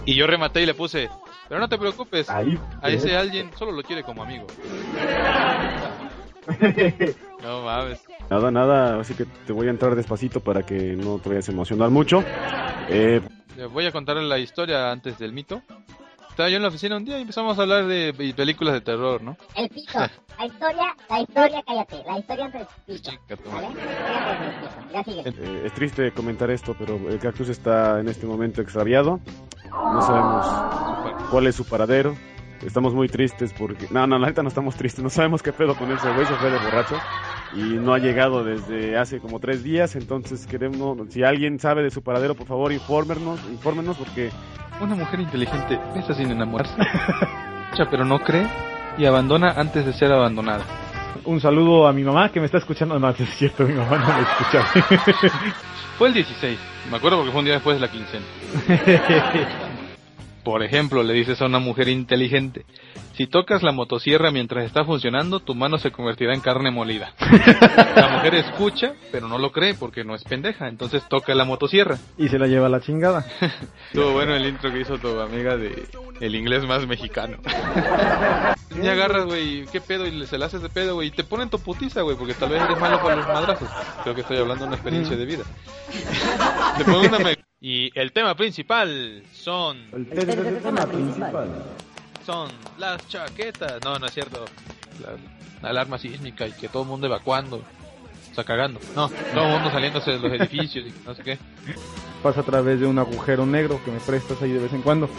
Y 0.05 0.15
yo 0.15 0.27
rematé 0.27 0.61
y 0.61 0.65
le 0.65 0.73
puse, 0.73 1.09
pero 1.47 1.59
no 1.59 1.67
te 1.67 1.77
preocupes, 1.77 2.29
Ahí. 2.29 2.59
a 2.81 2.89
ese 2.89 3.15
alguien 3.15 3.49
solo 3.57 3.71
lo 3.71 3.81
quiere 3.81 4.03
como 4.03 4.23
amigo. 4.23 4.45
No 7.43 7.61
mames. 7.63 8.03
Nada, 8.29 8.49
nada, 8.51 8.99
así 8.99 9.13
que 9.13 9.25
te 9.45 9.53
voy 9.53 9.67
a 9.67 9.69
entrar 9.69 9.95
despacito 9.95 10.39
para 10.39 10.63
que 10.63 10.95
no 10.95 11.19
te 11.19 11.29
vayas 11.29 11.47
a 11.49 11.51
emocionar 11.51 11.89
mucho. 11.89 12.23
Eh, 12.89 13.21
voy 13.71 13.85
a 13.85 13.91
contar 13.91 14.17
la 14.17 14.37
historia 14.39 14.91
antes 14.91 15.17
del 15.19 15.31
mito. 15.33 15.61
Estaba 16.29 16.49
yo 16.49 16.57
en 16.57 16.63
la 16.63 16.67
oficina 16.69 16.97
un 16.97 17.05
día 17.05 17.17
y 17.17 17.21
empezamos 17.21 17.57
a 17.57 17.61
hablar 17.61 17.85
de 17.85 18.13
pe- 18.13 18.33
películas 18.33 18.73
de 18.73 18.81
terror, 18.81 19.21
¿no? 19.21 19.37
El 19.55 19.69
pito. 19.69 19.99
La 20.37 20.45
historia, 20.47 20.93
la 21.09 21.21
historia, 21.21 21.63
cállate. 21.65 22.03
La 22.05 22.19
historia 22.19 22.45
antes 22.45 22.67
del 22.87 22.97
pito. 22.97 23.11
¿Vale? 23.51 23.67
Ya 24.91 25.01
eh, 25.07 25.61
es 25.65 25.71
triste 25.73 26.11
comentar 26.11 26.49
esto, 26.51 26.75
pero 26.77 26.95
el 27.09 27.19
cactus 27.19 27.47
está 27.47 28.01
en 28.01 28.09
este 28.09 28.25
momento 28.25 28.61
extraviado. 28.61 29.21
No 29.71 30.01
sabemos 30.01 30.45
cuál 31.31 31.47
es 31.47 31.55
su 31.55 31.63
paradero. 31.65 32.17
Estamos 32.63 32.93
muy 32.93 33.07
tristes 33.07 33.53
porque... 33.53 33.87
No, 33.91 34.07
no, 34.07 34.17
la 34.17 34.27
neta 34.27 34.43
no 34.43 34.49
estamos 34.49 34.75
tristes. 34.75 35.03
No 35.03 35.09
sabemos 35.09 35.41
qué 35.41 35.51
pedo 35.51 35.75
con 35.75 35.91
ese 35.91 36.11
güey. 36.11 36.25
Se 36.25 36.33
fue 36.35 36.49
de 36.49 36.57
borracho. 36.57 36.95
Y 37.55 37.61
no 37.61 37.93
ha 37.93 37.99
llegado 37.99 38.43
desde 38.43 38.97
hace 38.97 39.19
como 39.19 39.39
tres 39.39 39.63
días. 39.63 39.95
Entonces 39.95 40.47
queremos... 40.47 40.97
Si 41.09 41.23
alguien 41.23 41.59
sabe 41.59 41.83
de 41.83 41.91
su 41.91 42.01
paradero, 42.01 42.35
por 42.35 42.47
favor, 42.47 42.71
infórmenos. 42.71 43.39
Infórmenos 43.49 43.97
porque... 43.97 44.31
Una 44.81 44.95
mujer 44.95 45.21
inteligente 45.21 45.79
piensa 45.93 46.13
sin 46.13 46.31
enamorarse. 46.31 46.75
pero 47.89 48.05
no 48.05 48.19
cree 48.19 48.47
y 48.97 49.05
abandona 49.05 49.51
antes 49.51 49.85
de 49.85 49.93
ser 49.93 50.11
abandonada. 50.11 50.63
Un 51.25 51.41
saludo 51.41 51.87
a 51.87 51.93
mi 51.93 52.03
mamá 52.03 52.29
que 52.29 52.39
me 52.39 52.45
está 52.45 52.59
escuchando. 52.59 52.97
No, 52.99 53.09
es 53.09 53.17
cierto, 53.35 53.63
mi 53.63 53.73
mamá 53.73 53.97
no 53.97 54.07
me 54.07 54.21
escucha. 54.21 55.41
Fue 55.97 56.09
el 56.09 56.13
16. 56.13 56.59
Me 56.91 56.97
acuerdo 56.97 57.17
porque 57.17 57.31
fue 57.31 57.39
un 57.39 57.45
día 57.45 57.55
después 57.55 57.79
de 57.79 57.81
la 57.81 57.91
quincena. 57.91 58.25
Por 60.45 60.61
ejemplo, 60.61 61.01
le 61.01 61.15
dices 61.15 61.41
a 61.41 61.47
una 61.47 61.57
mujer 61.57 61.89
inteligente, 61.89 62.65
si 63.15 63.27
tocas 63.27 63.63
la 63.63 63.71
motosierra 63.71 64.31
mientras 64.31 64.65
está 64.65 64.83
funcionando, 64.85 65.39
tu 65.39 65.55
mano 65.55 65.77
se 65.77 65.91
convertirá 65.91 66.33
en 66.33 66.41
carne 66.41 66.71
molida. 66.71 67.13
La 67.95 68.09
mujer 68.15 68.35
escucha, 68.35 68.93
pero 69.11 69.27
no 69.27 69.37
lo 69.37 69.51
cree 69.51 69.73
porque 69.73 70.03
no 70.03 70.15
es 70.15 70.23
pendeja, 70.23 70.67
entonces 70.67 71.03
toca 71.07 71.33
la 71.33 71.45
motosierra. 71.45 71.97
Y 72.17 72.27
se 72.27 72.37
la 72.37 72.47
lleva 72.47 72.67
a 72.67 72.69
la 72.69 72.81
chingada. 72.81 73.25
Estuvo 73.87 74.11
bueno 74.11 74.35
el 74.35 74.45
intro 74.45 74.71
que 74.71 74.81
hizo 74.81 74.97
tu 74.97 75.19
amiga 75.19 75.55
de 75.57 75.87
el 76.19 76.35
inglés 76.35 76.65
más 76.65 76.85
mexicano. 76.87 77.37
Y 78.83 78.87
agarras, 78.89 79.23
güey, 79.25 79.65
qué 79.71 79.79
pedo, 79.79 80.05
y 80.05 80.25
se 80.27 80.37
la 80.37 80.47
haces 80.47 80.61
de 80.61 80.67
pedo, 80.67 80.95
güey, 80.95 81.07
y 81.07 81.11
te 81.11 81.23
ponen 81.23 81.49
tu 81.49 81.59
putiza, 81.59 82.01
güey, 82.01 82.17
porque 82.17 82.33
tal 82.33 82.49
vez 82.49 82.61
eres 82.61 82.77
malo 82.77 83.01
para 83.01 83.15
los 83.15 83.25
madrazos. 83.27 83.69
Creo 84.03 84.13
que 84.13 84.19
estoy 84.19 84.37
hablando 84.37 84.65
de 84.65 84.67
una 84.67 84.75
experiencia 84.75 85.15
de 85.15 85.25
vida. 85.25 85.43
Te 86.77 86.83
ponen 86.83 87.07
una 87.13 87.19
me- 87.19 87.37
Y 87.61 87.89
el 87.97 88.11
tema 88.11 88.35
principal 88.35 89.23
son... 89.31 89.77
El 89.93 90.61
tema 90.61 90.85
principal. 90.87 91.47
Son 92.25 92.49
las 92.79 93.07
chaquetas. 93.07 93.83
No, 93.83 93.99
no 93.99 94.07
es 94.07 94.13
cierto. 94.13 94.45
La, 95.61 95.69
alarma 95.69 95.97
sísmica 95.97 96.47
y 96.47 96.51
que 96.51 96.67
todo 96.67 96.83
el 96.83 96.89
mundo 96.89 97.07
evacuando. 97.07 97.57
O 97.57 98.35
sea, 98.35 98.43
cagando. 98.43 98.79
No, 98.95 99.09
todo 99.09 99.45
el 99.45 99.51
mundo 99.51 99.71
saliéndose 99.71 100.11
de 100.11 100.19
los 100.19 100.31
edificios 100.33 100.87
y 100.87 100.93
no 101.05 101.13
sé 101.13 101.23
qué. 101.23 101.37
Pasa 102.21 102.41
a 102.41 102.43
través 102.43 102.79
de 102.79 102.87
un 102.87 102.97
agujero 102.99 103.45
negro 103.45 103.79
que 103.83 103.91
me 103.91 103.99
prestas 103.99 104.41
ahí 104.41 104.51
de 104.51 104.59
vez 104.59 104.73
en 104.73 104.81
cuando. 104.81 105.09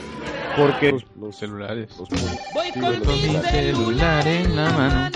Porque 0.57 0.93
los, 0.93 1.05
los 1.17 1.37
celulares. 1.37 1.89
Voy 2.55 2.73
con 2.73 3.01
mi 3.01 3.37
celular 3.51 4.27
en 4.27 4.57
la 4.57 4.71
mano. 4.71 5.11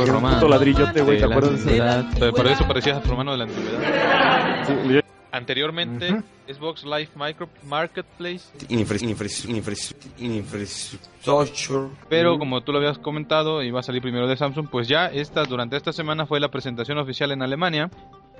Un 0.00 0.06
romano. 0.06 0.48
ladrillote, 0.48 1.00
güey, 1.02 1.20
¿te 1.20 1.26
la 1.26 1.36
acuerdas 1.36 1.64
de 1.64 1.80
antigüedad. 1.80 2.32
Por 2.34 2.46
eso 2.46 2.66
parecías 2.66 3.06
romano 3.06 3.32
de 3.32 3.38
la 3.38 3.44
antigüedad. 3.44 4.66
Sí, 4.66 5.00
Anteriormente, 5.30 6.22
Xbox 6.46 6.84
Live 6.84 7.10
Micro 7.14 7.48
Marketplace. 7.64 8.44
Infrastructure. 10.18 11.88
Pero 12.08 12.38
como 12.38 12.62
tú 12.62 12.72
lo 12.72 12.78
habías 12.78 12.98
comentado, 12.98 13.62
iba 13.62 13.80
a 13.80 13.82
salir 13.82 14.00
primero 14.00 14.26
de 14.26 14.36
Samsung, 14.36 14.68
pues 14.70 14.88
ya 14.88 15.06
esta, 15.06 15.44
durante 15.44 15.76
esta 15.76 15.92
semana 15.92 16.26
fue 16.26 16.40
la 16.40 16.50
presentación 16.50 16.98
oficial 16.98 17.30
en 17.32 17.42
Alemania. 17.42 17.90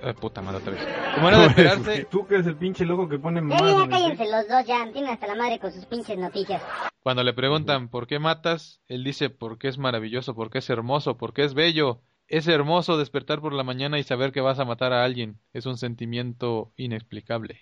Eh, 0.02 0.14
puta 0.14 0.40
madre 0.40 0.59
otra 0.59 0.73
vez. 0.73 0.87
Como 1.14 1.28
era 1.28 1.38
de 1.38 1.47
esperarse, 1.47 2.04
Tú 2.11 2.26
que 2.26 2.35
eres 2.37 2.47
el 2.47 2.57
pinche 2.57 2.85
loco 2.85 3.09
que 3.09 3.18
pone 3.18 3.42
Ya, 3.50 3.59
ya, 3.59 3.88
cállense 3.88 4.25
los 4.25 4.49
dos, 4.49 4.64
ya. 4.64 4.90
Tienen 4.92 5.11
hasta 5.11 5.26
la 5.26 5.35
madre 5.35 5.59
con 5.59 5.73
sus 5.73 5.85
pinches 5.87 6.16
noticias. 6.16 6.62
cuando 7.02 7.25
le 7.25 7.33
preguntan 7.33 7.88
por 7.88 8.07
qué 8.07 8.18
matas, 8.18 8.80
él 8.87 9.02
dice 9.02 9.28
porque 9.28 9.68
es 9.68 9.76
maravilloso, 9.76 10.35
porque 10.35 10.59
es 10.59 10.71
hermoso, 10.71 11.16
porque 11.16 11.45
es 11.45 11.54
bello. 11.54 12.00
Es 12.28 12.47
hermoso 12.47 12.99
despertar 12.99 13.40
por 13.40 13.54
la 13.54 13.64
mañana 13.64 13.99
y 13.99 14.02
saber 14.02 14.32
que 14.32 14.42
vas 14.42 14.58
a 14.58 14.66
matar 14.66 14.92
a 14.92 15.02
alguien. 15.02 15.38
Es 15.54 15.64
un 15.64 15.78
sentimiento 15.78 16.70
inexplicable. 16.76 17.58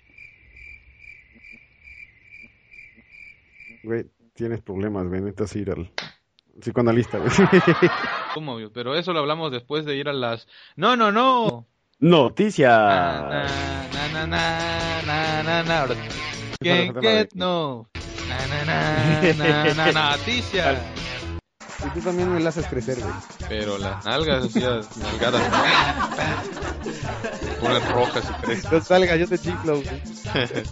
Güey, 3.84 4.06
tienes 4.34 4.60
problemas, 4.62 5.06
güey. 5.06 5.20
Necesitas 5.20 5.54
ir 5.54 5.70
al 5.70 5.92
psicoanalista, 6.60 7.18
güey. 7.18 7.30
¿Cómo? 8.34 8.56
Pero 8.74 8.96
eso 8.96 9.12
lo 9.12 9.20
hablamos 9.20 9.52
después 9.52 9.84
de 9.84 9.94
ir 9.94 10.08
a 10.08 10.12
las... 10.12 10.48
No, 10.74 10.96
no, 10.96 11.12
no. 11.12 11.68
Noticias. 12.00 12.68
Na, 12.68 13.46
na, 14.12 14.26
na, 14.26 15.62
na, 15.62 15.86
no. 17.34 17.86
Noticias. 19.94 20.95
Y 21.84 21.88
tú 21.90 22.00
también 22.00 22.32
me 22.32 22.40
la 22.40 22.48
haces 22.48 22.66
crecer, 22.66 22.98
güey. 23.00 23.12
Pero 23.48 23.76
las 23.78 24.04
nalgas, 24.04 24.44
así, 24.44 24.60
las 24.60 24.96
nalgadas. 24.96 25.42
Se 27.40 27.46
ponen 27.60 27.82
rojas 27.92 28.24
y 28.30 28.32
crecen. 28.44 28.70
No 28.72 28.80
salga, 28.80 29.16
yo 29.16 29.28
te 29.28 29.38
chiflo, 29.38 29.74
güey. 29.82 29.86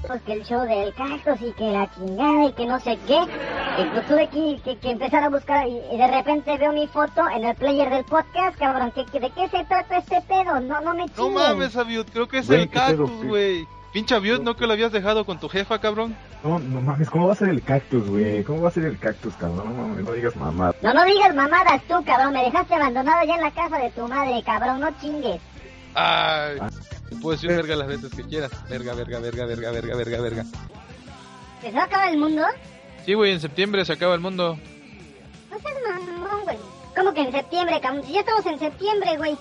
Pues 0.06 0.22
que 0.22 0.32
el 0.34 0.44
show 0.44 0.60
del 0.62 0.92
cactus 0.94 1.40
y 1.40 1.52
que 1.52 1.64
la 1.70 1.90
chingada 1.94 2.44
y 2.46 2.52
que 2.52 2.66
no 2.66 2.78
sé 2.80 2.98
qué. 3.06 3.18
Y 3.78 3.84
pues 3.90 4.06
tuve 4.06 4.28
que, 4.28 4.60
que, 4.62 4.78
que 4.78 4.90
empezar 4.90 5.24
a 5.24 5.28
buscar 5.30 5.66
y, 5.66 5.78
y 5.92 5.96
de 5.98 6.06
repente 6.06 6.56
veo 6.58 6.72
mi 6.72 6.86
foto 6.88 7.22
en 7.34 7.44
el 7.44 7.54
player 7.56 7.88
del 7.90 8.04
podcast, 8.04 8.56
cabrón. 8.58 8.92
¿qué- 8.94 9.06
qué- 9.10 9.20
¿De 9.20 9.30
qué 9.30 9.48
se 9.48 9.64
trata 9.64 9.98
este 9.98 10.20
pedo? 10.22 10.60
No, 10.60 10.80
no 10.80 10.94
me 10.94 11.06
No 11.06 11.12
chinguen. 11.16 11.34
mames, 11.34 11.76
Aviut, 11.76 12.10
creo 12.10 12.28
que 12.28 12.38
es 12.38 12.46
Güey, 12.46 12.62
el 12.62 12.68
¿qué 12.68 12.78
pedo, 12.78 13.04
cactus, 13.06 13.26
güey. 13.26 13.66
Pinche 13.94 14.14
Aviut, 14.16 14.42
¿no 14.42 14.56
que 14.56 14.66
lo 14.66 14.72
habías 14.72 14.90
dejado 14.90 15.24
con 15.24 15.38
tu 15.38 15.48
jefa, 15.48 15.78
cabrón? 15.80 16.16
No, 16.42 16.58
no 16.58 16.80
mames, 16.80 17.08
¿cómo 17.08 17.28
va 17.28 17.32
a 17.32 17.36
ser 17.36 17.48
el 17.48 17.62
cactus, 17.62 18.06
güey? 18.10 18.42
¿Cómo 18.42 18.60
va 18.62 18.68
a 18.68 18.72
ser 18.72 18.84
el 18.86 18.98
cactus, 18.98 19.32
cabrón? 19.36 19.68
No 19.76 19.82
mames, 19.86 20.04
no 20.04 20.12
digas 20.12 20.34
mamá. 20.34 20.74
No, 20.82 20.92
no 20.92 21.04
digas 21.04 21.32
mamadas 21.34 21.80
tú, 21.88 22.04
cabrón. 22.04 22.32
Me 22.32 22.42
dejaste 22.42 22.74
abandonado 22.74 23.24
ya 23.24 23.36
en 23.36 23.40
la 23.40 23.50
casa 23.52 23.78
de 23.78 23.90
tu 23.90 24.06
madre, 24.08 24.42
cabrón. 24.44 24.80
No 24.80 24.88
chingues. 25.00 25.40
Ay, 25.94 26.58
te 27.08 27.16
puedo 27.16 27.36
decir 27.36 27.50
verga 27.50 27.76
las 27.76 27.86
veces 27.86 28.12
que 28.12 28.24
quieras. 28.24 28.50
Verga, 28.68 28.94
verga, 28.94 29.20
verga, 29.20 29.46
verga, 29.46 29.70
verga, 29.70 29.96
verga, 29.96 30.20
verga. 30.20 30.44
¿Se 31.62 31.70
va 31.70 31.82
a 31.82 31.84
acabar 31.84 32.08
el 32.08 32.18
mundo? 32.18 32.42
Sí, 33.06 33.14
güey, 33.14 33.30
en 33.32 33.40
septiembre 33.40 33.84
se 33.84 33.92
acaba 33.92 34.14
el 34.14 34.20
mundo. 34.20 34.58
No 35.52 35.58
seas 35.60 35.74
mamón, 36.18 36.42
güey. 36.42 36.58
¿Cómo 36.96 37.14
que 37.14 37.20
en 37.20 37.30
septiembre, 37.32 37.80
cabrón? 37.80 38.02
Si 38.04 38.12
ya 38.12 38.20
estamos 38.20 38.44
en 38.46 38.58
septiembre, 38.58 39.16
güey. 39.18 39.36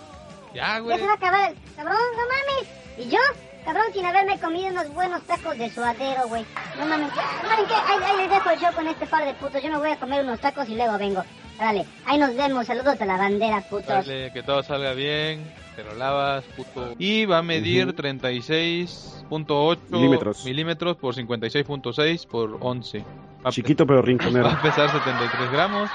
Ya, 0.53 0.75
Ya 0.75 0.79
güey. 0.79 0.99
se 0.99 1.05
va 1.07 1.13
a 1.13 1.15
acabar 1.15 1.49
el... 1.51 1.57
Cabrón, 1.75 1.95
no 2.15 2.21
mames. 2.21 2.69
¿Y 2.99 3.09
yo? 3.09 3.17
Cabrón, 3.65 3.85
sin 3.93 4.05
haberme 4.05 4.39
comido 4.39 4.69
unos 4.69 4.93
buenos 4.93 5.21
tacos 5.23 5.57
de 5.57 5.69
suadero, 5.69 6.27
güey. 6.27 6.45
No 6.77 6.85
mames. 6.85 7.09
¿Saben 7.13 7.65
qué? 7.65 7.73
Ahí, 7.73 7.99
ahí 8.03 8.17
les 8.17 8.29
dejo 8.29 8.49
el 8.49 8.59
show 8.59 8.73
con 8.73 8.87
este 8.87 9.05
par 9.07 9.25
de 9.25 9.33
putos. 9.35 9.61
Yo 9.63 9.71
me 9.71 9.77
voy 9.77 9.91
a 9.91 9.97
comer 9.97 10.23
unos 10.23 10.39
tacos 10.39 10.67
y 10.69 10.75
luego 10.75 10.97
vengo. 10.97 11.23
Dale, 11.57 11.85
ahí 12.05 12.17
nos 12.17 12.35
vemos. 12.35 12.65
Saludos 12.67 12.99
a 12.99 13.05
la 13.05 13.17
bandera, 13.17 13.61
putos. 13.61 13.87
Dale, 13.87 14.31
que 14.33 14.43
todo 14.43 14.63
salga 14.63 14.93
bien. 14.93 15.49
Te 15.75 15.83
lo 15.83 15.93
lavas, 15.95 16.43
puto. 16.55 16.93
Y 16.99 17.25
va 17.25 17.37
a 17.39 17.41
medir 17.41 17.95
36.8 17.95 19.77
Milímetros. 19.89 20.45
milímetros 20.45 20.97
por 20.97 21.15
56.6 21.15 22.27
por 22.27 22.57
11. 22.59 22.99
Va 23.45 23.49
a 23.49 23.51
Chiquito 23.51 23.85
pero 23.87 24.01
pe- 24.01 24.07
rinconero. 24.07 24.45
Va 24.45 24.53
a 24.53 24.61
pesar 24.61 24.91
73 24.91 25.51
gramos. 25.51 25.89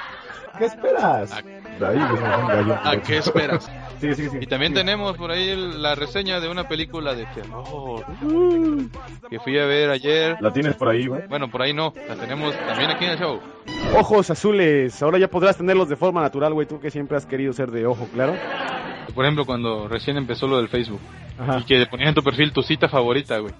¿Qué 0.58 0.64
esperas? 0.64 1.30
Ahí. 1.82 1.98
¿A 2.84 3.00
qué 3.00 3.18
esperas? 3.18 3.70
Sí, 4.00 4.14
sí, 4.14 4.28
sí. 4.28 4.38
Y 4.40 4.46
también 4.46 4.74
tenemos 4.74 5.16
por 5.16 5.30
ahí 5.30 5.54
la 5.56 5.94
reseña 5.94 6.40
de 6.40 6.48
una 6.48 6.68
película 6.68 7.14
de 7.14 7.26
terror 7.26 8.04
que 9.28 9.40
fui 9.40 9.58
a 9.58 9.64
ver 9.66 9.90
ayer. 9.90 10.36
La 10.40 10.52
tienes 10.52 10.74
por 10.76 10.88
ahí, 10.88 11.06
güey. 11.06 11.26
Bueno, 11.28 11.50
por 11.50 11.62
ahí 11.62 11.72
no, 11.72 11.92
la 12.08 12.14
tenemos 12.14 12.54
también 12.56 12.90
aquí 12.90 13.04
en 13.04 13.12
el 13.12 13.18
show. 13.18 13.40
Ojos 13.96 14.30
azules. 14.30 15.02
Ahora 15.02 15.18
ya 15.18 15.28
podrás 15.28 15.56
tenerlos 15.56 15.88
de 15.88 15.96
forma 15.96 16.20
natural, 16.20 16.54
güey. 16.54 16.66
Tú 16.66 16.80
que 16.80 16.90
siempre 16.90 17.16
has 17.16 17.26
querido 17.26 17.52
ser 17.52 17.70
de 17.70 17.86
ojo, 17.86 18.06
claro. 18.12 18.34
Por 19.14 19.24
ejemplo, 19.24 19.44
cuando 19.44 19.88
recién 19.88 20.16
empezó 20.16 20.46
lo 20.46 20.58
del 20.58 20.68
Facebook 20.68 21.00
Ajá. 21.38 21.58
y 21.60 21.64
que 21.64 21.86
ponías 21.86 22.10
en 22.10 22.14
tu 22.14 22.22
perfil 22.22 22.52
tu 22.52 22.62
cita 22.62 22.88
favorita, 22.88 23.38
güey. 23.38 23.52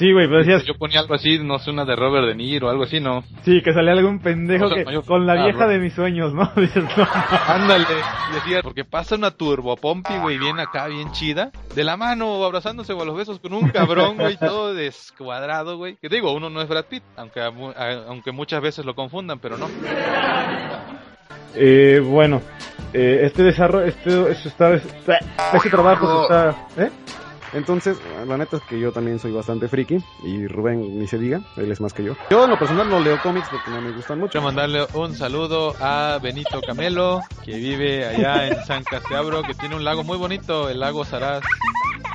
Sí, 0.00 0.10
güey, 0.14 0.26
pero 0.28 0.38
decías, 0.38 0.64
Yo 0.64 0.72
ponía 0.78 1.00
algo 1.00 1.12
así, 1.12 1.38
no 1.40 1.58
sé, 1.58 1.70
una 1.70 1.84
de 1.84 1.94
Robert 1.94 2.26
De 2.26 2.34
Niro 2.34 2.68
o 2.68 2.70
algo 2.70 2.84
así, 2.84 3.00
¿no? 3.00 3.22
sí, 3.44 3.60
que 3.62 3.74
salía 3.74 3.92
algún 3.92 4.18
pendejo 4.20 4.64
O 4.64 4.68
sea, 4.70 4.82
que 4.84 4.92
yo- 4.94 5.02
con 5.02 5.26
la 5.26 5.34
ah, 5.34 5.44
vieja 5.44 5.58
bro. 5.58 5.68
de 5.68 5.78
mis 5.78 5.92
sueños, 5.92 6.32
¿no? 6.32 6.50
Dices, 6.56 6.84
no. 6.96 7.06
Ándale. 7.46 7.84
Decía, 8.32 8.62
porque 8.62 8.86
pasa 8.86 9.16
una 9.16 9.30
turbo 9.30 9.76
pompi, 9.76 10.14
güey, 10.22 10.38
bien 10.38 10.58
acá, 10.58 10.86
bien 10.86 11.12
chida, 11.12 11.50
de 11.74 11.84
la 11.84 11.98
mano 11.98 12.42
abrazándose 12.42 12.94
o 12.94 13.02
a 13.02 13.04
los 13.04 13.14
besos 13.14 13.40
con 13.40 13.52
un 13.52 13.68
cabrón, 13.68 14.16
güey, 14.16 14.38
todo 14.38 14.72
descuadrado, 14.72 15.76
güey. 15.76 15.96
Que 16.00 16.08
digo, 16.08 16.32
uno 16.32 16.48
no 16.48 16.62
es 16.62 16.68
Brad 16.68 16.86
Pitt, 16.86 17.02
aunque, 17.18 17.42
a 17.42 17.50
mu- 17.50 17.70
a- 17.76 18.06
aunque 18.08 18.32
muchas 18.32 18.62
veces 18.62 18.86
lo 18.86 18.94
confundan, 18.94 19.38
pero 19.38 19.58
no. 19.58 19.68
Eh, 21.54 22.00
bueno, 22.02 22.40
eh, 22.92 23.20
este 23.24 23.42
desarrollo, 23.42 23.84
este, 23.86 24.30
este, 24.30 24.48
está, 24.48 24.74
este 24.74 25.68
trabajo 25.70 26.26
se 26.28 26.38
está, 26.38 26.68
¿eh? 26.78 26.90
Entonces, 27.52 27.98
la 28.26 28.36
neta 28.36 28.56
es 28.56 28.62
que 28.62 28.78
yo 28.78 28.92
también 28.92 29.18
soy 29.18 29.32
bastante 29.32 29.68
friki. 29.68 29.98
Y 30.24 30.46
Rubén, 30.46 30.98
ni 30.98 31.06
se 31.06 31.18
diga, 31.18 31.40
él 31.56 31.70
es 31.70 31.80
más 31.80 31.92
que 31.92 32.04
yo. 32.04 32.16
Yo 32.30 32.44
en 32.44 32.50
lo 32.50 32.58
personal 32.58 32.88
no 32.88 33.00
leo 33.00 33.20
cómics 33.22 33.48
porque 33.50 33.70
no 33.70 33.80
me 33.80 33.90
gustan 33.92 34.18
mucho. 34.18 34.32
Quiero 34.32 34.46
mandarle 34.46 34.86
un 34.94 35.14
saludo 35.14 35.74
a 35.80 36.18
Benito 36.22 36.60
Camelo, 36.66 37.22
que 37.44 37.56
vive 37.56 38.06
allá 38.06 38.48
en 38.48 38.64
San 38.64 38.84
Castiabro, 38.84 39.42
que 39.42 39.54
tiene 39.54 39.76
un 39.76 39.84
lago 39.84 40.04
muy 40.04 40.16
bonito, 40.16 40.68
el 40.68 40.80
lago 40.80 41.04
Saraz. 41.04 41.42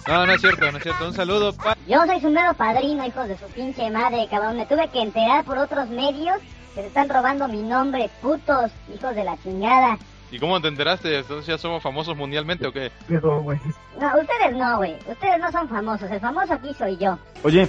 No, 0.07 0.25
no 0.25 0.33
es 0.33 0.41
cierto, 0.41 0.71
no 0.71 0.77
es 0.77 0.83
cierto. 0.83 1.07
Un 1.07 1.13
saludo 1.13 1.53
pa... 1.53 1.75
Yo 1.87 2.05
soy 2.05 2.21
su 2.21 2.29
mero 2.29 2.53
padrino, 2.53 3.05
hijos 3.05 3.27
de 3.27 3.37
su 3.37 3.45
pinche 3.47 3.89
madre, 3.89 4.27
cabrón. 4.29 4.57
Me 4.57 4.65
tuve 4.65 4.87
que 4.89 5.01
enterar 5.01 5.43
por 5.45 5.57
otros 5.57 5.89
medios 5.89 6.37
que 6.75 6.81
se 6.81 6.87
están 6.87 7.09
robando 7.09 7.47
mi 7.47 7.61
nombre, 7.61 8.09
putos, 8.21 8.71
hijos 8.93 9.15
de 9.15 9.23
la 9.23 9.37
chingada. 9.41 9.97
¿Y 10.31 10.39
cómo 10.39 10.59
te 10.61 10.67
enteraste? 10.67 11.19
¿Entonces 11.19 11.45
ya 11.45 11.57
somos 11.57 11.81
famosos 11.83 12.17
mundialmente 12.17 12.67
o 12.67 12.71
qué? 12.73 12.91
Güey. 13.09 13.59
No, 13.99 14.07
ustedes 14.19 14.55
no, 14.57 14.77
güey. 14.77 14.95
Ustedes 15.07 15.39
no 15.39 15.51
son 15.51 15.69
famosos. 15.69 16.09
El 16.11 16.19
famoso 16.19 16.53
aquí 16.53 16.73
soy 16.77 16.97
yo. 16.97 17.17
Oye, 17.43 17.67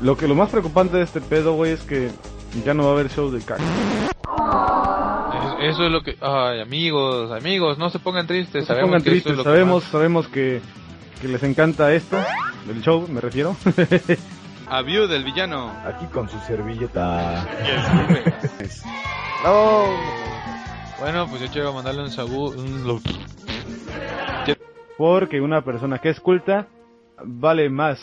lo 0.00 0.16
que 0.16 0.26
lo 0.26 0.34
más 0.34 0.48
preocupante 0.50 0.96
de 0.96 1.04
este 1.04 1.20
pedo, 1.20 1.52
güey, 1.54 1.72
es 1.72 1.82
que 1.82 2.10
ya 2.64 2.74
no 2.74 2.84
va 2.84 2.90
a 2.90 2.92
haber 2.94 3.10
show 3.10 3.30
del 3.30 3.44
cactus. 3.44 3.66
Es- 5.60 5.74
Eso 5.74 5.84
es 5.84 5.92
lo 5.92 6.02
que... 6.02 6.16
Ay, 6.20 6.60
amigos, 6.60 7.30
amigos, 7.30 7.78
no 7.78 7.90
se 7.90 7.98
pongan 7.98 8.26
tristes. 8.26 8.54
No 8.54 8.60
se 8.62 8.66
sabemos 8.66 8.88
pongan 8.88 9.02
que 9.02 9.10
tristes, 9.10 9.32
es 9.32 9.38
lo 9.38 9.44
que 9.44 9.48
sabemos, 9.50 9.84
sabemos 9.84 10.28
que, 10.28 10.60
que 11.20 11.28
les 11.28 11.42
encanta 11.42 11.92
esto, 11.92 12.16
el 12.68 12.80
show, 12.82 13.06
me 13.08 13.20
refiero. 13.20 13.56
A 14.70 14.82
View 14.82 15.06
del 15.06 15.24
villano. 15.24 15.72
Aquí 15.86 16.06
con 16.06 16.28
su 16.28 16.38
servilleta. 16.40 17.46
No. 19.44 19.84
Bueno, 21.00 21.26
pues 21.28 21.40
yo 21.42 21.48
quiero 21.48 21.72
mandarle 21.72 22.02
un 22.02 22.10
saludo... 22.10 22.58
Un... 22.58 23.00
Porque 24.96 25.40
una 25.40 25.62
persona 25.62 25.98
que 25.98 26.08
es 26.08 26.18
culta 26.20 26.66
vale 27.24 27.70
más 27.70 28.00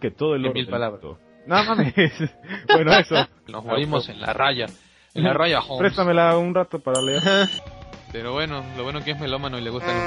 que 0.00 0.10
todo 0.10 0.34
el 0.34 0.42
Que 0.42 0.48
oro. 0.48 0.54
mil 0.54 0.68
palabras. 0.68 1.00
No 1.46 1.64
mames. 1.64 1.94
bueno, 2.68 2.92
eso. 2.92 3.14
Nos 3.46 3.64
morimos 3.64 4.08
en 4.10 4.20
la 4.20 4.34
raya. 4.34 4.66
En 5.14 5.24
la 5.24 5.32
raya, 5.32 5.60
Holmes. 5.60 5.78
Préstamela 5.78 6.36
un 6.36 6.54
rato 6.54 6.80
para 6.80 7.00
leer. 7.00 7.22
Pero 8.12 8.32
bueno, 8.34 8.62
lo 8.76 8.82
bueno 8.84 9.02
que 9.02 9.12
es 9.12 9.20
melómano 9.20 9.58
y 9.58 9.62
le 9.62 9.70
gustan 9.70 9.94
los 9.96 10.04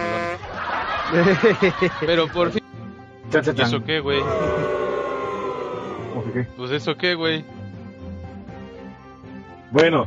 melones. 1.17 1.91
Pero 2.01 2.27
por 2.27 2.51
fin... 2.51 2.61
Chan, 3.31 3.41
chan, 3.43 3.55
¿Y 3.55 3.57
chan. 3.57 3.67
eso 3.67 3.83
qué, 3.83 3.99
güey? 3.99 4.21
Pues 6.55 6.71
eso 6.71 6.95
qué, 6.95 7.15
güey. 7.15 7.43
Bueno, 9.71 10.05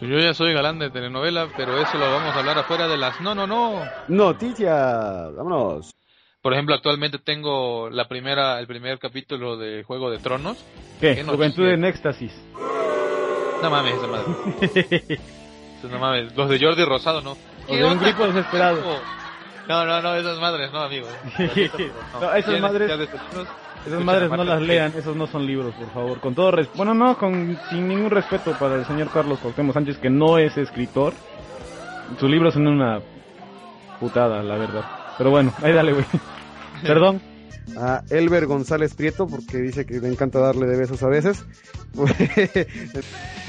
Yo 0.00 0.18
ya 0.18 0.34
soy 0.34 0.52
galán 0.52 0.78
de 0.78 0.90
telenovela, 0.90 1.48
pero 1.56 1.78
eso 1.78 1.96
lo 1.98 2.12
vamos 2.12 2.34
a 2.34 2.38
hablar 2.38 2.58
afuera 2.58 2.86
de 2.88 2.96
las... 2.98 3.20
No, 3.20 3.34
no, 3.34 3.46
no. 3.46 3.82
Noticias, 4.08 5.34
vámonos. 5.34 5.94
Por 6.42 6.52
ejemplo, 6.52 6.74
actualmente 6.74 7.18
tengo 7.18 7.88
la 7.88 8.06
primera, 8.08 8.58
el 8.58 8.66
primer 8.66 8.98
capítulo 8.98 9.56
de 9.56 9.82
Juego 9.84 10.10
de 10.10 10.18
Tronos. 10.18 10.62
¿Qué? 11.00 11.14
¿Qué 11.14 11.24
Juventud 11.24 11.66
en 11.68 11.84
éxtasis. 11.84 12.32
No 13.62 13.70
mames, 13.70 13.94
esa 13.94 14.06
madre. 14.08 15.18
No 15.90 15.98
mames. 15.98 16.36
Los 16.36 16.50
de 16.50 16.58
Jordi 16.60 16.84
Rosado, 16.84 17.22
¿no? 17.22 17.36
O 17.68 17.74
de 17.76 17.84
un 17.84 17.98
grito 17.98 18.26
desesperado. 18.26 18.82
No, 19.68 19.84
no, 19.86 20.02
no, 20.02 20.14
esas 20.16 20.38
madres, 20.40 20.72
no, 20.72 20.80
amigo. 20.80 21.06
No, 22.20 22.34
esas 22.34 22.60
madres- 22.60 22.90
Esas 23.86 24.04
madres 24.04 24.30
no 24.30 24.44
las 24.44 24.62
lean, 24.62 24.92
esos 24.96 25.16
no 25.16 25.26
son 25.26 25.46
libros, 25.46 25.74
por 25.74 25.90
favor. 25.90 26.20
Con 26.20 26.34
todo 26.34 26.52
respeto. 26.52 26.76
Bueno, 26.76 26.94
no, 26.94 27.18
con, 27.18 27.58
sin 27.70 27.88
ningún 27.88 28.10
respeto 28.10 28.52
para 28.58 28.76
el 28.76 28.86
señor 28.86 29.10
Carlos 29.10 29.38
Cuauhtémoc 29.40 29.74
Sánchez, 29.74 29.98
que 29.98 30.10
no 30.10 30.38
es 30.38 30.56
escritor. 30.56 31.14
Sus 32.18 32.30
libros 32.30 32.54
son 32.54 32.66
una 32.66 33.00
putada, 33.98 34.42
la 34.42 34.56
verdad. 34.56 34.84
Pero 35.18 35.30
bueno, 35.30 35.52
ahí 35.62 35.72
dale, 35.72 35.92
güey. 35.92 36.04
Perdón. 36.82 37.20
A 37.76 38.02
Elber 38.10 38.46
González 38.46 38.94
Prieto, 38.94 39.26
porque 39.26 39.58
dice 39.58 39.86
que 39.86 40.00
le 40.00 40.08
encanta 40.08 40.40
darle 40.40 40.66
de 40.66 40.76
besos 40.76 41.02
a 41.02 41.08
veces. 41.08 41.44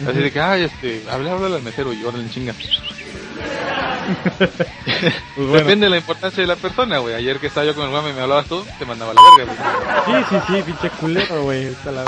Así 0.07 0.19
de 0.19 0.31
que, 0.31 0.39
ay, 0.39 0.63
este, 0.63 1.03
habla, 1.09 1.33
habla 1.33 1.55
al 1.55 1.63
mesero 1.63 1.93
y 1.93 2.03
órale 2.03 2.23
en 2.23 2.29
chinga. 2.29 2.53
Pues 5.35 5.47
bueno. 5.47 5.53
Depende 5.65 5.85
de 5.85 5.89
la 5.89 5.97
importancia 5.97 6.41
de 6.41 6.47
la 6.47 6.55
persona, 6.55 6.99
güey. 6.99 7.15
Ayer 7.15 7.39
que 7.39 7.47
estaba 7.47 7.65
yo 7.65 7.73
con 7.75 7.85
el 7.85 7.89
guame 7.91 8.11
y 8.11 8.13
me 8.13 8.21
hablabas 8.21 8.45
tú, 8.47 8.63
te 8.79 8.85
mandaba 8.85 9.13
la 9.13 9.21
verga, 9.37 9.53
güey. 10.05 10.23
Sí, 10.23 10.25
sí, 10.29 10.35
sí, 10.57 10.61
pinche 10.63 10.89
culero, 10.97 11.43
güey. 11.43 11.65
Está 11.65 11.91
la 11.91 12.05